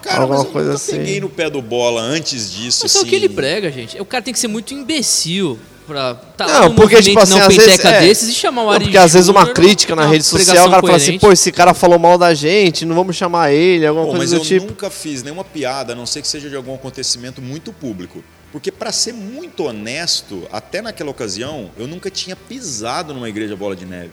[0.03, 0.97] Cara, alguma mas eu coisa nunca assim?
[0.97, 3.07] peguei no pé do bola antes disso, Mas é assim.
[3.07, 3.99] o que ele prega, gente.
[3.99, 5.57] O cara tem que ser muito imbecil
[5.87, 8.01] pra tá Não, porque, tipo assim, não às vezes, é.
[8.01, 10.69] desses e chamar o Não, Ari porque às vezes uma crítica na rede social, o
[10.69, 11.21] cara fala assim, coerente.
[11.21, 14.35] pô, esse cara falou mal da gente, não vamos chamar ele, alguma Pô, mas coisa
[14.35, 14.65] eu do tipo.
[14.67, 18.23] nunca fiz nenhuma piada, a não ser que seja de algum acontecimento muito público.
[18.51, 23.75] Porque, para ser muito honesto, até naquela ocasião, eu nunca tinha pisado numa igreja Bola
[23.75, 24.11] de Neve.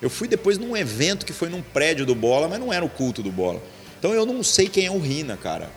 [0.00, 2.88] Eu fui depois num evento que foi num prédio do Bola, mas não era o
[2.88, 3.62] culto do Bola.
[3.98, 5.70] Então eu não sei quem é o Rina, cara.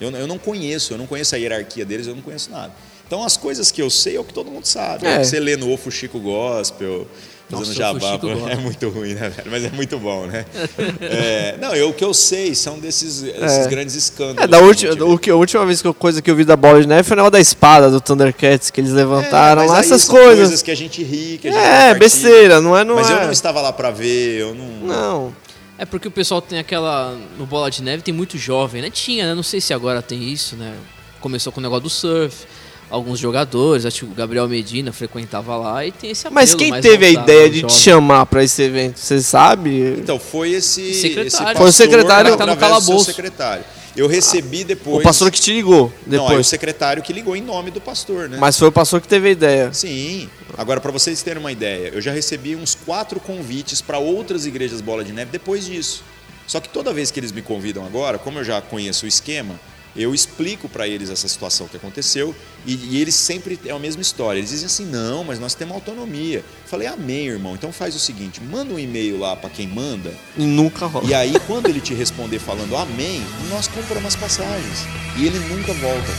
[0.00, 2.72] Eu, eu não conheço, eu não conheço a hierarquia deles, eu não conheço nada.
[3.12, 5.06] Então as coisas que eu sei é o que todo mundo sabe.
[5.06, 5.10] É.
[5.10, 5.16] É.
[5.18, 7.06] o que você lê no Ofo Chico Gospel,
[7.50, 8.08] fazendo Nossa, jabá.
[8.14, 8.60] É Gospel.
[8.62, 9.50] muito ruim, né, velho?
[9.50, 10.46] Mas é muito bom, né?
[10.98, 13.68] É, não, eu, o que eu sei são desses esses É.
[13.68, 14.42] grandes escândalos.
[14.44, 16.56] É, da última, o que, a última vez que eu, coisa que eu vi da
[16.56, 19.70] Bola de Neve foi na hora da espada do Thundercats, que eles levantaram É, mas
[19.72, 20.62] lá, aí essas são coisas.
[20.62, 23.12] que a gente ri, que a gente É, besteira, não é, não Mas é.
[23.12, 24.66] eu não estava lá para ver, eu não.
[24.86, 25.36] Não.
[25.76, 27.14] É porque o pessoal tem aquela.
[27.36, 28.88] No Bola de Neve tem muito jovem, né?
[28.88, 29.34] Tinha, né?
[29.34, 30.72] Não sei se agora tem isso, né?
[31.20, 32.46] Começou com o negócio do surf.
[32.92, 36.68] Alguns jogadores, acho que o Gabriel Medina frequentava lá e tem esse apelo Mas quem
[36.68, 38.98] mais teve a ideia de te chamar pra esse evento?
[38.98, 39.96] Você sabe?
[39.98, 40.92] Então, foi esse.
[40.92, 41.48] Secretário.
[41.48, 43.06] esse Foi o secretário que tá no calabouço.
[43.06, 43.64] secretário.
[43.96, 44.98] Eu recebi depois.
[44.98, 46.46] o pastor que te ligou Não, aí o depois.
[46.46, 48.36] secretário que ligou em nome do pastor, né?
[48.38, 49.72] Mas foi o pastor que teve a ideia.
[49.72, 50.28] Sim.
[50.58, 54.82] Agora, para vocês terem uma ideia, eu já recebi uns quatro convites para outras igrejas
[54.82, 56.04] Bola de Neve depois disso.
[56.46, 59.58] Só que toda vez que eles me convidam agora, como eu já conheço o esquema,
[59.94, 62.34] eu explico para eles essa situação que aconteceu
[62.66, 64.38] e, e eles sempre é a mesma história.
[64.38, 66.38] Eles dizem assim: não, mas nós temos autonomia.
[66.38, 67.54] Eu falei, amém, irmão.
[67.54, 71.06] Então faz o seguinte: manda um e-mail lá para quem manda E nunca rola.
[71.06, 74.78] e aí, quando ele te responder falando amém, nós compramos as passagens.
[75.18, 76.12] E ele nunca volta.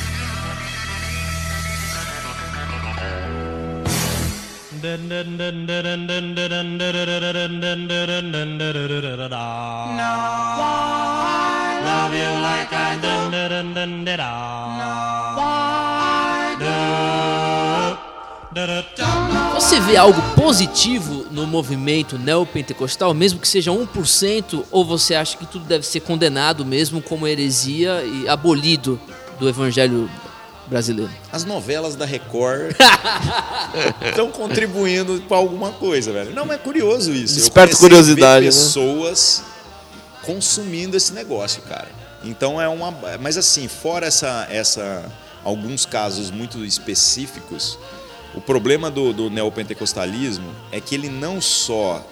[12.13, 13.13] Love you like I do.
[19.55, 25.47] Você vê algo positivo no movimento neopentecostal, mesmo que seja 1%, ou você acha que
[25.47, 28.99] tudo deve ser condenado mesmo como heresia e abolido
[29.39, 30.07] do evangelho
[30.67, 31.11] brasileiro?
[31.31, 32.75] As novelas da Record
[34.07, 36.35] estão contribuindo para alguma coisa, velho.
[36.35, 37.39] Não, mas é curioso isso.
[37.39, 38.51] Eu Desperta comecei a ver curiosidade, né?
[38.51, 39.43] pessoas
[40.21, 42.02] consumindo esse negócio, cara.
[42.23, 42.91] Então é uma.
[43.19, 45.11] Mas assim, fora essa, essa
[45.43, 47.77] alguns casos muito específicos,
[48.33, 52.03] o problema do, do neopentecostalismo é que ele não só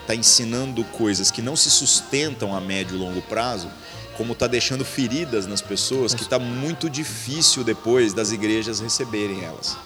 [0.00, 3.68] está ensinando coisas que não se sustentam a médio e longo prazo,
[4.16, 9.76] como está deixando feridas nas pessoas que está muito difícil depois das igrejas receberem elas.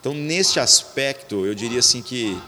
[0.00, 2.38] Então, neste aspecto, eu diria assim que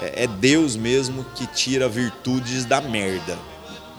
[0.00, 3.38] é é Deus mesmo que tira virtudes da merda.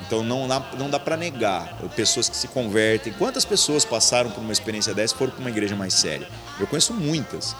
[0.06, 1.78] Então não dá, não dá para negar.
[1.96, 3.14] Pessoas que se convertem.
[3.14, 6.28] Quantas pessoas passaram por uma experiência dessa e foram para uma igreja mais séria?
[6.60, 7.56] Eu conheço muitas.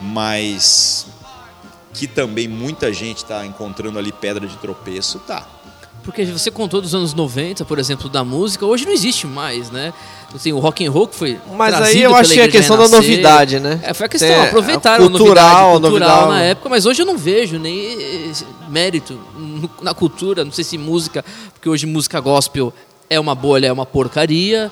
[0.00, 1.06] Mas
[1.92, 5.46] que também muita gente está encontrando ali pedra de tropeço, tá.
[6.02, 9.90] Porque você contou dos anos 90, por exemplo, da música, hoje não existe mais, né?
[10.34, 12.48] Assim, o rock and roll que foi Mas aí eu pela acho que é a
[12.48, 13.10] questão da Renascer.
[13.10, 13.80] novidade, né?
[13.82, 16.40] É, foi a questão, Tem a aproveitaram cultural, a novidade cultural novidade.
[16.40, 18.32] na época, mas hoje eu não vejo nem eh,
[18.68, 19.18] mérito
[19.64, 22.72] no- na cultura, não sei se música, porque hoje música gospel
[23.10, 24.70] é uma bolha, é uma porcaria,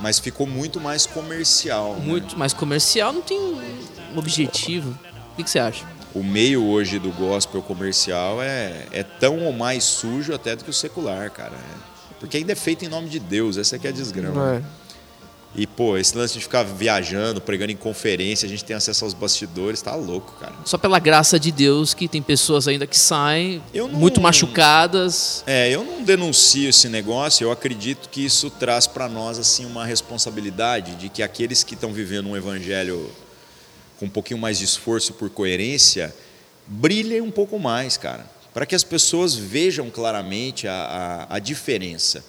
[0.00, 1.94] Mas ficou muito mais comercial.
[1.94, 2.04] né?
[2.04, 4.90] muito mais comercial, não tem um objetivo.
[5.32, 5.84] O que, que você acha?
[6.14, 10.70] O meio hoje do gospel comercial é, é tão ou mais sujo até do que
[10.70, 11.54] o secular, cara.
[11.54, 11.94] É.
[12.20, 14.54] Porque ainda é feito em nome de Deus, essa aqui é a desgrama.
[14.56, 14.62] É.
[15.56, 19.14] E, pô, esse lance de ficar viajando, pregando em conferência, a gente tem acesso aos
[19.14, 20.52] bastidores, tá louco, cara.
[20.64, 25.44] Só pela graça de Deus que tem pessoas ainda que saem não- muito machucadas.
[25.46, 29.84] É, eu não denuncio esse negócio, eu acredito que isso traz para nós assim uma
[29.84, 33.08] responsabilidade de que aqueles que estão vivendo um evangelho
[33.98, 36.12] com um pouquinho mais de esforço por coerência,
[36.66, 42.24] brilhem um pouco mais, cara, para que as pessoas vejam claramente a, a, a diferença.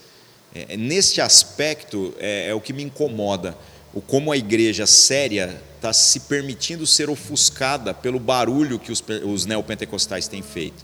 [0.55, 3.57] É, neste aspecto é, é o que me incomoda,
[3.93, 9.45] o como a igreja séria está se permitindo ser ofuscada pelo barulho que os, os
[9.45, 10.83] neopentecostais têm feito.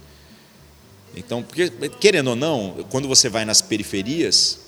[1.16, 1.70] Então, porque,
[2.00, 4.60] querendo ou não, quando você vai nas periferias,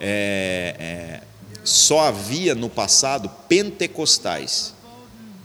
[0.00, 1.20] é, é,
[1.64, 4.74] só havia no passado pentecostais.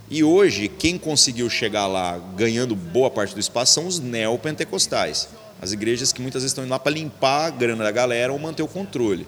[0.10, 5.30] E hoje, quem conseguiu chegar lá ganhando boa parte do espaço são os neopentecostais.
[5.62, 8.40] As igrejas que muitas vezes estão indo lá para limpar a grana da galera ou
[8.40, 9.28] manter o controle.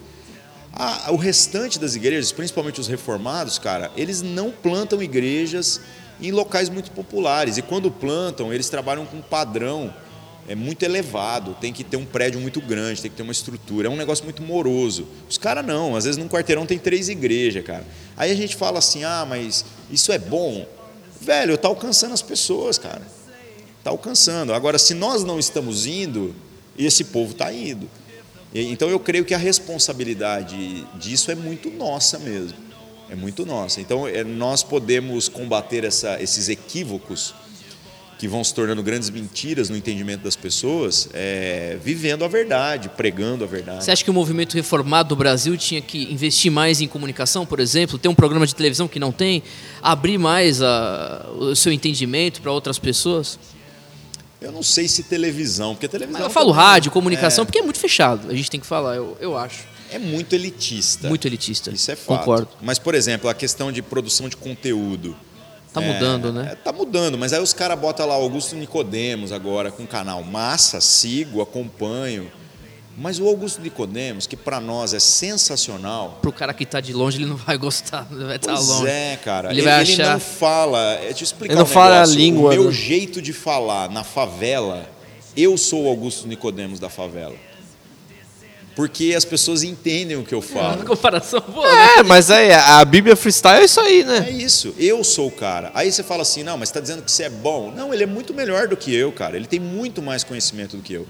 [1.08, 5.80] O restante das igrejas, principalmente os reformados, cara, eles não plantam igrejas
[6.20, 7.56] em locais muito populares.
[7.56, 9.94] E quando plantam, eles trabalham com um padrão
[10.46, 13.88] é muito elevado, tem que ter um prédio muito grande, tem que ter uma estrutura,
[13.88, 15.06] é um negócio muito moroso.
[15.28, 17.84] Os caras não, às vezes num quarteirão tem três igrejas, cara.
[18.16, 20.66] Aí a gente fala assim: "Ah, mas isso é bom".
[21.20, 23.00] Velho, tá alcançando as pessoas, cara.
[23.84, 24.52] Tá alcançando.
[24.54, 26.34] Agora, se nós não estamos indo,
[26.76, 27.88] esse povo está indo.
[28.54, 32.56] Então eu creio que a responsabilidade disso é muito nossa mesmo.
[33.10, 33.80] É muito nossa.
[33.80, 37.34] Então é, nós podemos combater essa- esses equívocos
[38.18, 43.42] que vão se tornando grandes mentiras no entendimento das pessoas, é, vivendo a verdade, pregando
[43.44, 43.84] a verdade.
[43.84, 47.58] Você acha que o movimento reformado do Brasil tinha que investir mais em comunicação, por
[47.60, 49.42] exemplo, ter um programa de televisão que não tem,
[49.82, 53.38] abrir mais a- o seu entendimento para outras pessoas?
[54.44, 56.20] Eu não sei se televisão, porque televisão.
[56.20, 58.30] Mas eu falo também rádio, comunicação, porque é muito fechado.
[58.30, 59.64] A gente tem que falar, eu, eu acho.
[59.90, 61.08] é muito elitista.
[61.08, 61.70] Muito elitista.
[61.70, 62.18] Isso é fato.
[62.18, 62.48] Concordo.
[62.60, 65.16] Mas, por exemplo, a questão de produção de conteúdo.
[65.72, 66.50] Tá mudando, né?
[66.52, 70.22] É, tá mudando, mas aí os caras botam lá Augusto Nicodemos agora com o canal
[70.22, 72.30] Massa, sigo, acompanho.
[72.96, 77.18] Mas o Augusto Nicodemos, que para nós é sensacional, Pro cara que tá de longe,
[77.18, 78.86] ele não vai gostar, ele vai estar Pois longe.
[78.88, 79.50] é, cara.
[79.50, 80.80] Ele Ele, vai ele achar- não fala.
[80.94, 82.16] É te explicar Ele não um fala a negócio.
[82.16, 82.70] língua, O meu né?
[82.72, 84.88] jeito de falar na favela,
[85.36, 87.34] eu sou o Augusto Nicodemos da favela.
[88.76, 90.84] Porque as pessoas entendem o que eu Uma falo.
[90.84, 91.86] comparação boa, né?
[91.98, 94.30] É, mas aí a Bíblia freestyle é isso aí, É né?
[94.32, 95.70] isso, eu sou o cara.
[95.74, 97.70] Aí você fala assim, não, mas você está dizendo que você é bom.
[97.70, 99.36] Não, ele é muito melhor do que eu, cara.
[99.36, 101.06] Ele tem muito mais conhecimento do que eu.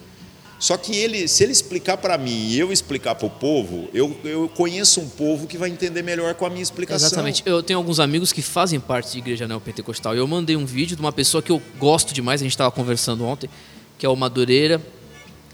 [0.64, 4.16] Só que ele, se ele explicar para mim e eu explicar para o povo, eu,
[4.24, 7.06] eu conheço um povo que vai entender melhor com a minha explicação.
[7.06, 7.42] Exatamente.
[7.44, 10.14] Eu tenho alguns amigos que fazem parte de igreja neopentecostal.
[10.14, 12.70] E eu mandei um vídeo de uma pessoa que eu gosto demais, a gente estava
[12.70, 13.50] conversando ontem,
[13.98, 14.80] que é o Madureira.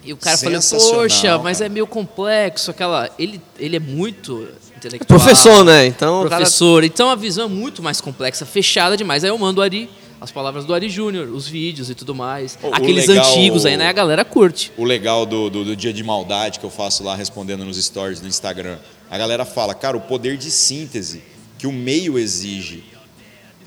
[0.05, 1.67] E o cara falou, poxa, mas cara.
[1.67, 3.11] é meio complexo, aquela.
[3.19, 4.47] Ele, ele é muito
[4.77, 5.19] intelectual.
[5.19, 5.87] Professor, né?
[5.87, 6.85] Então, o cara- Professor.
[6.85, 9.25] Então a visão é muito mais complexa, fechada demais.
[9.25, 9.91] Aí eu mando o Ari,
[10.21, 12.59] as palavras do Ari Júnior, os vídeos e tudo mais.
[12.63, 13.89] O- o Aqueles legal- antigos aí, né?
[13.89, 14.71] A galera curte.
[14.77, 18.21] O legal do, do, do dia de maldade que eu faço lá respondendo nos stories
[18.21, 18.79] do Instagram.
[19.11, 21.23] A galera fala, cara, o poder de síntese
[21.59, 22.85] que o meio exige.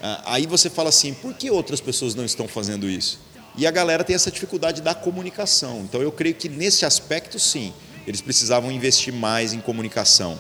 [0.01, 3.19] Ah, Aí você fala assim, por que outras pessoas não estão fazendo isso?
[3.57, 5.81] E a galera tem essa dificuldade da comunicação.
[5.81, 7.71] Então eu creio que nesse aspecto, sim,
[8.07, 10.39] eles precisavam investir mais em comunicação.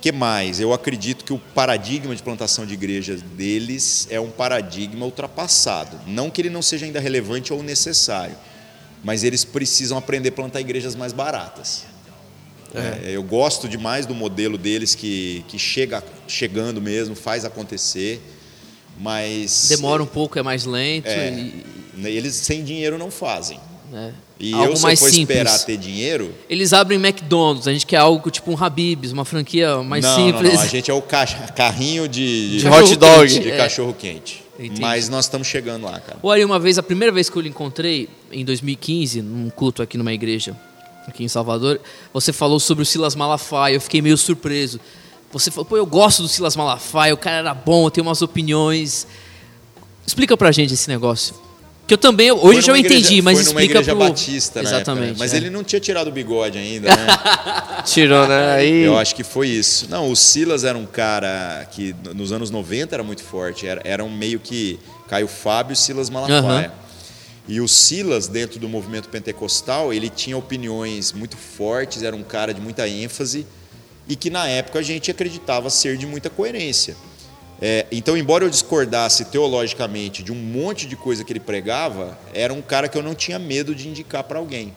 [0.00, 0.60] Que mais?
[0.60, 5.98] Eu acredito que o paradigma de plantação de igrejas deles é um paradigma ultrapassado.
[6.06, 8.36] Não que ele não seja ainda relevante ou necessário,
[9.04, 11.84] mas eles precisam aprender a plantar igrejas mais baratas.
[12.74, 18.22] É, eu gosto demais do modelo deles que, que chega chegando mesmo, faz acontecer,
[18.98, 21.08] mas Demora um pouco, é mais lento.
[21.08, 21.30] É.
[21.32, 21.64] e-
[22.04, 23.60] eles sem dinheiro não fazem.
[23.90, 24.14] Né?
[24.38, 25.36] E Algo eu, se eu mais for simples.
[25.38, 29.78] esperar ter dinheiro, Eles abrem McDonald's, a gente quer algo tipo um Habib's, uma franquia
[29.82, 30.48] mais não, simples.
[30.50, 33.26] não, não, a gente é o ca- carrinho de, De hot dog.
[33.40, 33.56] de É.
[33.56, 34.42] cachorro quente.
[34.58, 34.80] Entendi.
[34.80, 36.18] Mas nós estamos chegando lá, cara.
[36.22, 39.82] O Ari, uma vez, a primeira vez que eu lhe encontrei, em 2015, num culto
[39.82, 40.54] aqui numa igreja,
[41.08, 41.80] aqui em Salvador,
[42.12, 44.78] você falou sobre o Silas Malafaia, eu fiquei meio surpreso.
[45.32, 49.06] Você falou, pô, eu gosto do Silas Malafaia, o cara era bom, tem umas opiniões.
[50.06, 51.34] Explica pra gente esse negócio.
[51.90, 54.06] Que eu também, hoje Foi eu já numa entendi, igreja- mas explica igreja pro...
[54.06, 55.00] batista, na época, né?
[55.00, 55.18] Exatamente.
[55.18, 55.36] Mas é.
[55.38, 57.06] ele não tinha tirado o bigode ainda, né?
[57.84, 58.52] Tirou, né?
[58.52, 58.82] Aí.
[58.82, 59.88] Eu acho que foi isso.
[59.90, 63.66] Não, o Silas era um cara que nos anos 90 era muito forte.
[63.66, 64.78] Era, era um meio que
[65.08, 66.70] Caio Fábio e Silas Malafaia.
[67.48, 72.54] E o Silas, dentro do movimento pentecostal, ele tinha opiniões muito fortes, era um cara
[72.54, 73.44] de muita ênfase
[74.08, 76.94] e que na época a gente acreditava ser de muita coerência.
[77.62, 82.54] É, então, embora eu discordasse teologicamente de um monte de coisa que ele pregava, era
[82.54, 84.72] um cara que eu não tinha medo de indicar para alguém.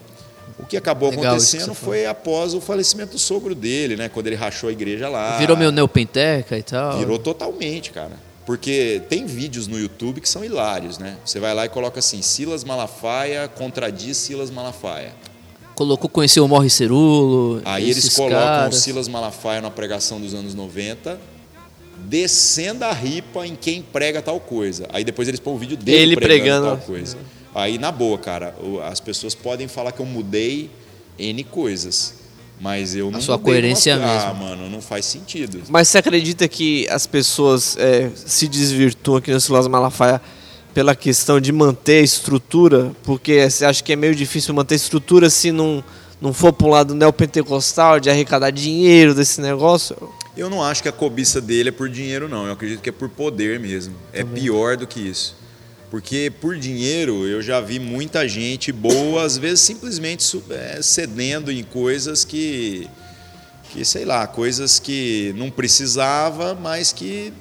[0.60, 4.10] O que acabou Legal acontecendo foi após o falecimento do sogro dele, né?
[4.10, 5.38] Quando ele rachou a igreja lá.
[5.38, 7.00] Virou meu neopenteca e tal.
[7.00, 8.14] Virou totalmente, cara.
[8.46, 11.18] Porque tem vídeos no YouTube que são hilários, né?
[11.26, 15.14] Você vai lá e coloca assim: Silas Malafaia contradiz Silas Malafaia.
[15.76, 17.62] Colocou, conheceu o Morre Cerulo.
[17.66, 18.76] Aí eles colocam caras.
[18.76, 21.20] o Silas Malafaia na pregação dos anos 90,
[22.08, 24.88] descendo a ripa em quem prega tal coisa.
[24.92, 26.68] Aí depois eles põem o vídeo dele Ele pregando, pregando.
[26.78, 27.18] tal coisa.
[27.56, 30.70] Aí, na boa, cara, o- as pessoas podem falar que eu mudei
[31.20, 32.16] N coisas.
[32.62, 34.44] Mas eu não sua mudei coerência umas- Ah, mesmo.
[34.46, 35.62] mano, não faz sentido.
[35.70, 40.22] Mas você acredita que as pessoas é, se desvirtuam aqui no Silas Malafaia
[40.74, 42.92] pela questão de manter a estrutura?
[43.04, 45.84] Porque você acha que é meio difícil manter a estrutura se não,
[46.22, 49.96] não for para um lado neopentecostal, de arrecadar dinheiro desse negócio?
[50.36, 52.48] Eu não acho que a cobiça dele é por dinheiro, não.
[52.48, 53.96] Eu acredito que é por poder mesmo.
[54.12, 55.36] É pior do que isso.
[55.92, 61.64] Porque por dinheiro eu já vi muita gente boa, às vezes simplesmente é, cedendo em
[61.64, 62.90] coisas que,
[63.72, 67.32] que, sei lá, coisas que não precisava, mas que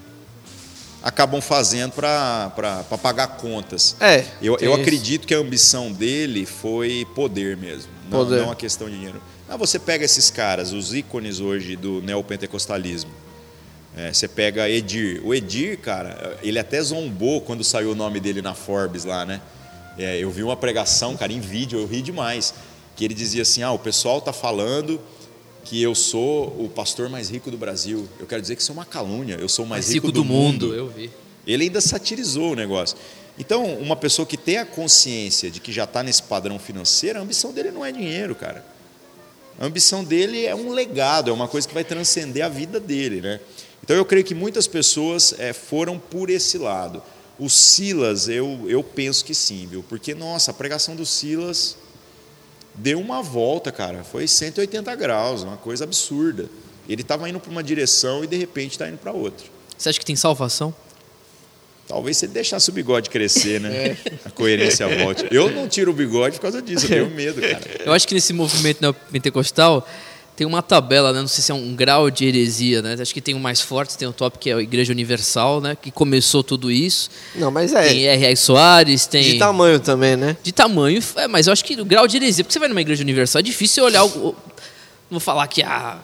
[1.03, 3.97] acabam fazendo para pagar contas.
[3.99, 4.25] É.
[4.43, 8.43] Eu, eu acredito que a ambição dele foi poder mesmo, não, Poder.
[8.43, 9.21] não a questão de dinheiro.
[9.53, 13.11] Ah, você pega esses caras, os ícones hoje do neopentecostalismo.
[13.95, 15.21] É, você pega Edir.
[15.23, 19.43] O Edir, cara, ele até zombou quando saiu o nome dele na Forbes lá, né?
[19.99, 22.55] É, eu vi uma pregação, cara, em vídeo, eu ri demais.
[22.97, 24.99] Que ele dizia assim: ah, o pessoal tá falando
[25.67, 28.09] que eu sou o pastor mais rico do Brasil.
[28.19, 29.35] Eu quero dizer que isso é uma calúnia.
[29.35, 31.11] Eu sou o mais, Mais rico do mundo, eu vi.
[31.47, 32.97] ele ainda satirizou o negócio.
[33.39, 37.23] Então, uma pessoa que tem a consciência de que já está nesse padrão financeiro, a
[37.23, 38.72] ambição dele não é dinheiro, cara.
[39.63, 43.21] A ambição dele é um legado, é uma coisa que vai transcender a vida dele,
[43.21, 43.39] né?
[43.81, 47.01] Então, eu creio que muitas pessoas eh, foram por esse lado.
[47.39, 49.85] O Silas, eu, eu penso que sim, viu?
[49.89, 51.77] Porque, nossa, a pregação do Silas
[52.75, 54.03] deu uma volta, cara.
[54.03, 56.51] Foi 180 graus, uma coisa absurda.
[56.89, 59.47] Ele estava indo para uma direção e, de repente, está indo para outra.
[59.79, 60.75] Você acha que tem salvação?
[61.87, 63.69] Talvez se ele deixasse o bigode crescer, né?
[63.89, 63.97] É.
[64.25, 65.27] A coerência volte.
[65.31, 67.61] Eu não tiro o bigode por causa disso, eu tenho medo, cara.
[67.85, 69.87] Eu acho que nesse movimento neopentecostal
[70.35, 71.21] tem uma tabela, né?
[71.21, 72.97] não sei se é um grau de heresia, né?
[72.99, 75.77] Acho que tem o mais forte, tem o top que é a Igreja Universal, né?
[75.81, 77.11] Que começou tudo isso.
[77.35, 77.89] Não, mas é.
[77.89, 78.37] Tem R.R.
[78.37, 79.23] Soares, tem...
[79.23, 80.37] De tamanho também, né?
[80.43, 82.81] De tamanho, é, mas eu acho que o grau de heresia, porque você vai numa
[82.81, 84.05] igreja universal, é difícil você olhar.
[84.05, 84.35] O,
[85.11, 85.99] não vou falar que, ah,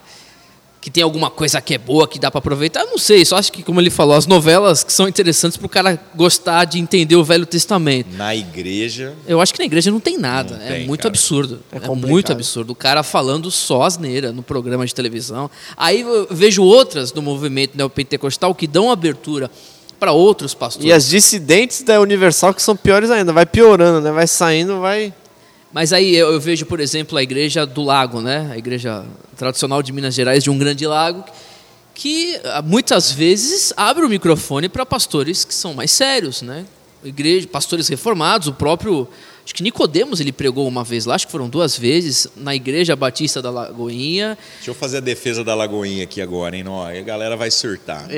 [0.81, 2.81] que tem alguma coisa que é boa, que dá para aproveitar.
[2.81, 5.67] Eu não sei, só acho que, como ele falou, as novelas que são interessantes para
[5.67, 8.09] o cara gostar de entender o Velho Testamento.
[8.17, 10.57] Na igreja, Eu acho que na igreja não tem nada.
[10.57, 11.11] Não é tem, muito cara.
[11.11, 11.61] absurdo.
[11.73, 12.73] É É, muito absurdo.
[12.73, 15.51] O cara falando só asneira no programa de televisão.
[15.77, 19.51] Aí eu vejo outras do movimento neopentecostal que dão abertura
[19.99, 20.89] para outros pastores.
[20.89, 24.13] E as dissidentes da Universal que são piores ainda, vai piorando, né?
[24.13, 25.13] Vai saindo, vai.
[25.73, 28.49] Mas aí eu, eu vejo, por exemplo, a igreja do Lago, né?
[28.53, 29.05] A igreja
[29.37, 31.25] tradicional de Minas Gerais, de um grande lago,
[31.95, 36.65] que ah, muitas vezes abre o microfone para pastores que são mais sérios, né?
[37.05, 39.07] Igreja, pastores reformados, o próprio,
[39.49, 42.95] acho que Nicodemos ele pregou uma vez lá, acho que foram duas vezes na igreja
[42.95, 44.37] batista da Lagoinha.
[44.57, 46.65] deixa eu fazer a defesa da Lagoinha aqui agora, hein?
[46.87, 48.07] Aí a galera vai surtar.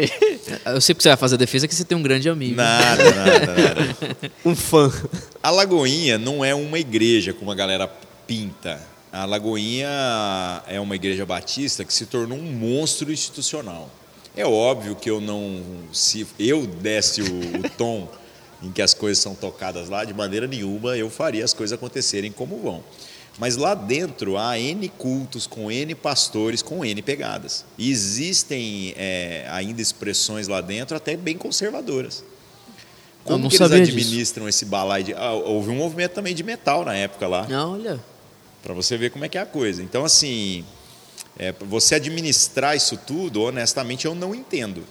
[0.66, 2.56] Eu sei que você vai fazer a defesa que você tem um grande amigo.
[2.56, 3.96] Nada, nada, nada.
[4.44, 4.92] Um fã.
[5.40, 7.86] A Lagoinha não é uma igreja como a galera
[8.26, 8.80] pinta.
[9.12, 9.88] A Lagoinha
[10.66, 13.88] é uma igreja batista que se tornou um monstro institucional.
[14.36, 15.62] É óbvio que eu não.
[15.92, 18.08] Se eu desse o, o tom
[18.62, 22.30] em que as coisas são tocadas lá, de maneira nenhuma eu faria as coisas acontecerem
[22.30, 22.82] como vão.
[23.38, 27.64] Mas lá dentro há N cultos, com N pastores, com N pegadas.
[27.78, 32.22] E existem é, ainda expressões lá dentro até bem conservadoras.
[33.24, 33.96] Como que eles sabia disso.
[33.96, 35.14] administram esse balaio de.
[35.14, 38.00] Ah, houve um movimento também de metal na época lá, Não, olha.
[38.62, 39.82] para você ver como é que é a coisa.
[39.82, 40.64] Então, assim,
[41.38, 44.82] é, você administrar isso tudo, honestamente, eu não entendo.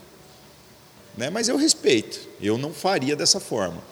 [1.16, 1.30] Né?
[1.30, 2.20] Mas eu respeito.
[2.40, 3.82] Eu não faria dessa forma.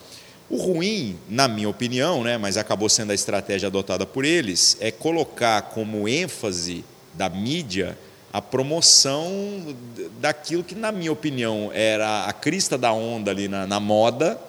[0.51, 4.91] O ruim, na minha opinião, né, mas acabou sendo a estratégia adotada por eles, é
[4.91, 7.99] colocar como ênfase da mídia
[8.33, 9.77] a promoção
[10.21, 14.41] daquilo que, na minha opinião, era a crista da onda ali na, na moda,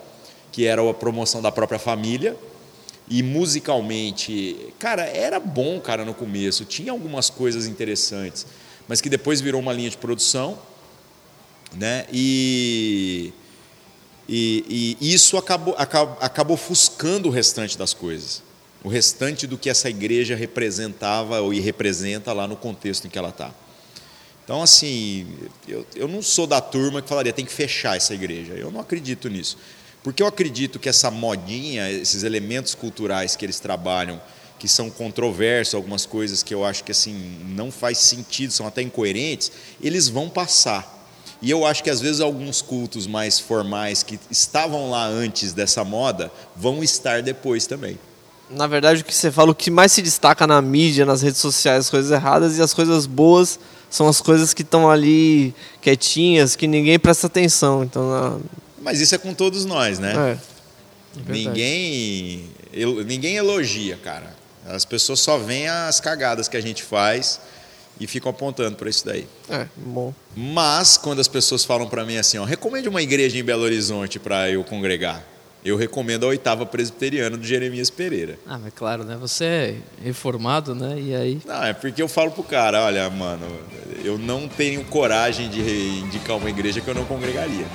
[0.51, 2.35] que era a promoção da própria família.
[3.09, 8.45] E musicalmente, cara, era bom, cara, no começo, tinha algumas coisas interessantes,
[8.87, 10.59] mas que depois virou uma linha de produção,
[11.75, 12.05] né?
[12.11, 13.33] E
[14.31, 18.43] E, e isso acabou, acabou, acabou ofuscando o restante das coisas.
[18.83, 23.29] O restante do que essa igreja representava ou representa lá no contexto em que ela
[23.29, 23.51] está.
[24.43, 25.27] Então, assim,
[25.67, 28.53] eu, eu não sou da turma que falaria tem que fechar essa igreja.
[28.53, 29.57] Eu não acredito nisso.
[30.03, 34.21] Porque eu acredito que essa modinha, esses elementos culturais que eles trabalham,
[34.59, 37.13] que são controversos, algumas coisas que eu acho que assim
[37.49, 39.51] não faz sentido, são até incoerentes,
[39.81, 40.98] eles vão passar.
[41.41, 45.83] E eu acho que às vezes alguns cultos mais formais que estavam lá antes dessa
[45.83, 47.97] moda vão estar depois também.
[48.49, 51.39] Na verdade, o que você fala, o que mais se destaca na mídia, nas redes
[51.39, 53.59] sociais, as coisas erradas e as coisas boas
[53.89, 57.83] são as coisas que estão ali quietinhas, que ninguém presta atenção.
[57.83, 58.37] Então, na...
[58.81, 60.13] Mas isso é com todos nós, né?
[60.15, 60.59] é.
[61.27, 62.49] É ninguém,
[63.05, 64.35] ninguém elogia, cara.
[64.65, 67.39] As pessoas só veem as cagadas que a gente faz
[67.99, 69.27] e ficam apontando para isso daí.
[69.49, 70.13] É, bom.
[70.35, 74.19] Mas quando as pessoas falam para mim assim, ó, recomende uma igreja em Belo Horizonte
[74.19, 75.23] para eu congregar.
[75.63, 78.39] Eu recomendo a oitava presbiteriana do Jeremias Pereira.
[78.47, 79.17] Ah, mas claro, né?
[79.19, 79.75] Você é
[80.05, 80.97] reformado, né?
[80.97, 81.41] E aí.
[81.45, 83.45] Não, é porque eu falo pro cara, olha, mano,
[84.05, 87.65] eu não tenho coragem de indicar uma igreja que eu não congregaria.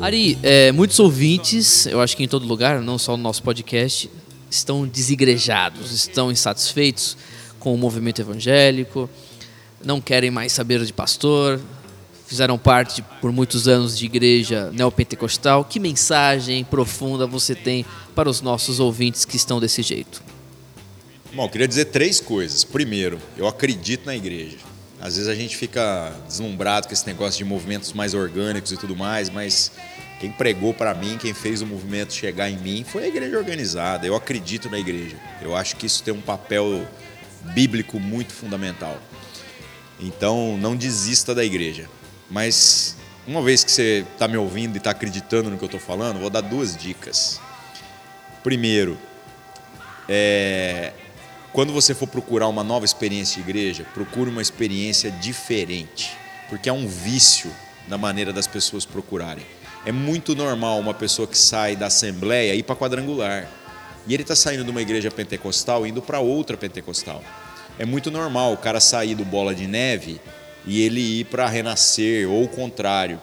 [0.00, 4.10] Ari, é, muitos ouvintes, eu acho que em todo lugar, não só no nosso podcast,
[4.50, 7.16] estão desigrejados, estão insatisfeitos
[7.58, 9.08] com o movimento evangélico,
[9.84, 11.60] não querem mais saber de pastor,
[12.26, 15.64] fizeram parte por muitos anos de igreja neopentecostal.
[15.64, 17.84] Que mensagem profunda você tem
[18.14, 20.22] para os nossos ouvintes que estão desse jeito?
[21.32, 22.64] Bom, eu queria dizer três coisas.
[22.64, 24.73] Primeiro, eu acredito na igreja.
[25.04, 28.96] Às vezes a gente fica deslumbrado com esse negócio de movimentos mais orgânicos e tudo
[28.96, 29.70] mais, mas
[30.18, 34.06] quem pregou para mim, quem fez o movimento chegar em mim, foi a igreja organizada.
[34.06, 35.18] Eu acredito na igreja.
[35.42, 36.88] Eu acho que isso tem um papel
[37.52, 38.98] bíblico muito fundamental.
[40.00, 41.86] Então, não desista da igreja.
[42.30, 42.96] Mas,
[43.26, 46.18] uma vez que você está me ouvindo e está acreditando no que eu estou falando,
[46.18, 47.38] vou dar duas dicas.
[48.42, 48.96] Primeiro,
[50.08, 50.94] é,
[51.54, 56.10] quando você for procurar uma nova experiência de igreja, procure uma experiência diferente,
[56.48, 57.48] porque é um vício
[57.86, 59.46] na maneira das pessoas procurarem.
[59.86, 63.48] É muito normal uma pessoa que sai da assembleia ir para quadrangular.
[64.04, 67.22] E ele está saindo de uma igreja pentecostal indo para outra pentecostal.
[67.78, 70.20] É muito normal o cara sair do bola de neve
[70.66, 73.20] e ele ir para renascer, ou o contrário.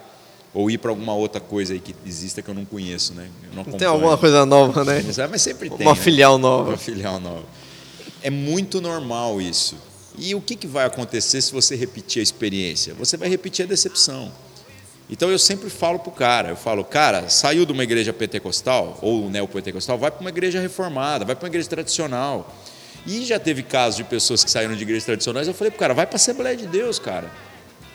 [0.54, 3.28] Ou ir para alguma outra coisa aí que exista que eu não conheço, né?
[3.50, 5.02] Eu não Tem alguma coisa nova, né?
[5.30, 5.86] Mas sempre tem.
[5.86, 6.00] Uma né?
[6.00, 6.70] filial nova.
[6.70, 7.44] Uma filial nova.
[8.22, 9.76] É muito normal isso.
[10.18, 12.94] E o que, que vai acontecer se você repetir a experiência?
[12.94, 14.32] Você vai repetir a decepção.
[15.10, 19.28] Então eu sempre falo pro cara, eu falo, cara, saiu de uma igreja pentecostal ou
[19.28, 22.54] neopentecostal, vai para uma igreja reformada, vai para uma igreja tradicional.
[23.06, 25.92] E já teve casos de pessoas que saíram de igrejas tradicionais, eu falei pro cara,
[25.92, 27.30] vai para a Assembleia de Deus, cara.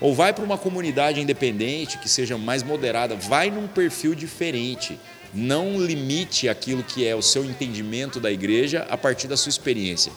[0.00, 4.98] Ou vai para uma comunidade independente que seja mais moderada, vai num perfil diferente.
[5.32, 10.12] Não limite aquilo que é o seu entendimento da igreja a partir da sua experiência.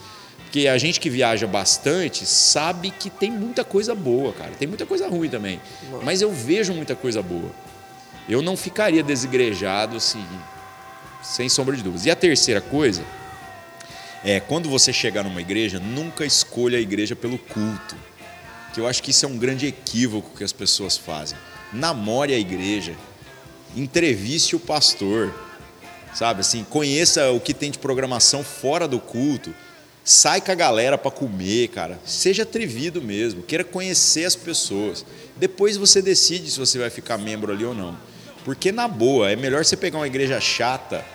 [0.51, 4.51] Porque a gente que viaja bastante sabe que tem muita coisa boa, cara.
[4.51, 5.62] Tem muita coisa ruim também.
[6.03, 7.51] Mas eu vejo muita coisa boa.
[8.28, 10.26] Eu não ficaria desigrejado assim,
[11.24, 12.05] sem sombra de dúvidas.
[12.05, 13.03] E a terceira coisa
[14.24, 17.95] é quando você chegar numa igreja, nunca escolha a igreja pelo culto.
[18.74, 21.38] Que eu acho que isso é um grande equívoco que as pessoas fazem.
[21.74, 22.95] Namore a igreja,
[23.76, 25.34] entreviste o pastor,
[26.13, 29.53] sabe assim, conheça o que tem de programação fora do culto.
[30.03, 31.99] Sai com a galera para comer, cara.
[32.03, 35.05] Seja atrevido mesmo, queira conhecer as pessoas.
[35.38, 37.97] Depois você decide se você vai ficar membro ali ou não.
[38.43, 41.05] Porque na boa, é melhor você pegar uma igreja chata,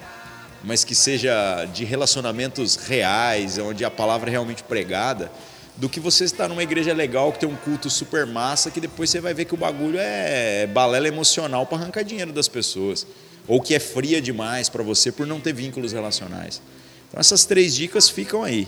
[0.62, 5.30] mas que seja de relacionamentos reais, onde a palavra é realmente pregada,
[5.76, 9.10] do que você estar numa igreja legal que tem um culto super massa, que depois
[9.10, 13.06] você vai ver que o bagulho é balela emocional para arrancar dinheiro das pessoas,
[13.46, 16.62] ou que é fria demais para você por não ter vínculos relacionais.
[17.08, 18.66] Então essas três dicas ficam aí.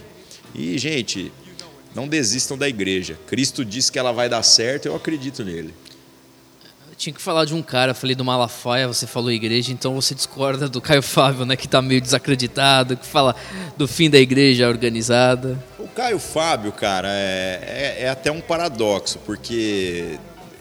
[0.54, 1.32] E gente,
[1.94, 3.18] não desistam da igreja.
[3.26, 5.74] Cristo disse que ela vai dar certo, eu acredito nele.
[6.98, 10.68] Tinha que falar de um cara, falei do Malafaia, você falou igreja, então você discorda
[10.68, 13.36] do Caio Fábio, né, que está meio desacreditado, que fala
[13.76, 15.56] do fim da igreja organizada.
[15.78, 20.18] O Caio Fábio, cara, é, é, é até um paradoxo, porque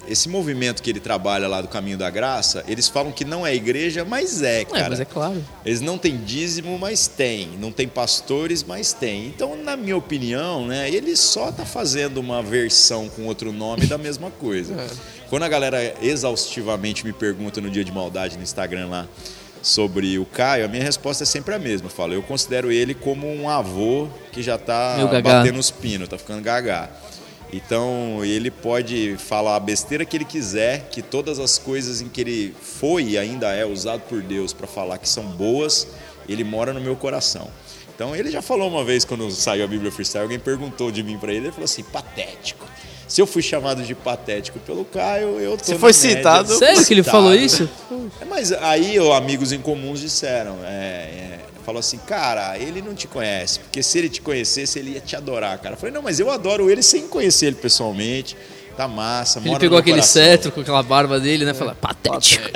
[0.07, 3.53] esse movimento que ele trabalha lá do Caminho da Graça, eles falam que não é
[3.55, 4.85] igreja, mas é, cara.
[4.85, 5.43] É, mas é claro.
[5.65, 7.49] Eles não têm dízimo, mas tem.
[7.59, 9.27] Não tem pastores, mas tem.
[9.27, 13.97] Então, na minha opinião, né, ele só está fazendo uma versão com outro nome da
[13.97, 14.75] mesma coisa.
[15.29, 19.07] Quando a galera exaustivamente me pergunta no dia de maldade no Instagram lá,
[19.61, 21.87] sobre o Caio, a minha resposta é sempre a mesma.
[21.87, 24.57] Eu falo, eu considero ele como um avô que já
[25.07, 25.21] gagá.
[25.21, 26.89] batendo os pinos, tá ficando gagá.
[27.51, 32.19] Então ele pode falar a besteira que ele quiser, que todas as coisas em que
[32.19, 35.87] ele foi e ainda é usado por Deus para falar que são boas,
[36.27, 37.49] ele mora no meu coração.
[37.95, 41.17] Então ele já falou uma vez quando saiu a Bíblia Freestyle, alguém perguntou de mim
[41.17, 42.65] para ele, ele falou assim: patético.
[43.07, 46.17] Se eu fui chamado de patético pelo Caio, eu tô Você foi média.
[46.17, 46.53] citado?
[46.57, 47.69] Sério que ele falou isso?
[48.19, 52.95] É, mas aí ó, amigos em comuns disseram, é, é, falou assim, cara, ele não
[52.95, 55.75] te conhece, porque se ele te conhecesse, ele ia te adorar, cara.
[55.75, 58.37] Eu falei, não, mas eu adoro ele sem conhecer ele pessoalmente,
[58.77, 60.23] tá massa, Ele pegou aquele coração.
[60.23, 61.53] cetro com aquela barba dele, né?
[61.53, 62.49] Fala, patético.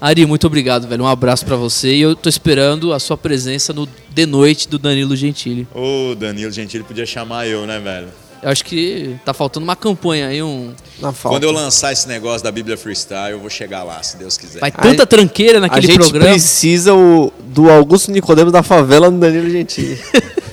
[0.00, 1.04] Ari, muito obrigado, velho.
[1.04, 4.80] Um abraço pra você e eu tô esperando a sua presença no The Noite do
[4.80, 5.68] Danilo Gentili.
[5.72, 8.08] Ô, Danilo Gentili podia chamar eu, né, velho?
[8.42, 10.72] Eu acho que tá faltando uma campanha aí, um.
[10.98, 11.36] Na falta.
[11.36, 14.60] Quando eu lançar esse negócio da Bíblia Freestyle, eu vou chegar lá, se Deus quiser.
[14.60, 16.30] Vai tanta tranqueira A naquele gente programa.
[16.30, 19.98] precisa o, do Augusto Nicodemo da favela no Danilo Gentili.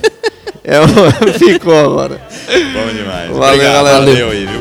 [0.64, 0.86] é, o-
[1.38, 2.20] ficou agora.
[2.46, 3.30] Bom demais.
[3.30, 3.98] Valeu, Obrigado, galera.
[3.98, 4.60] valeu aí, viu?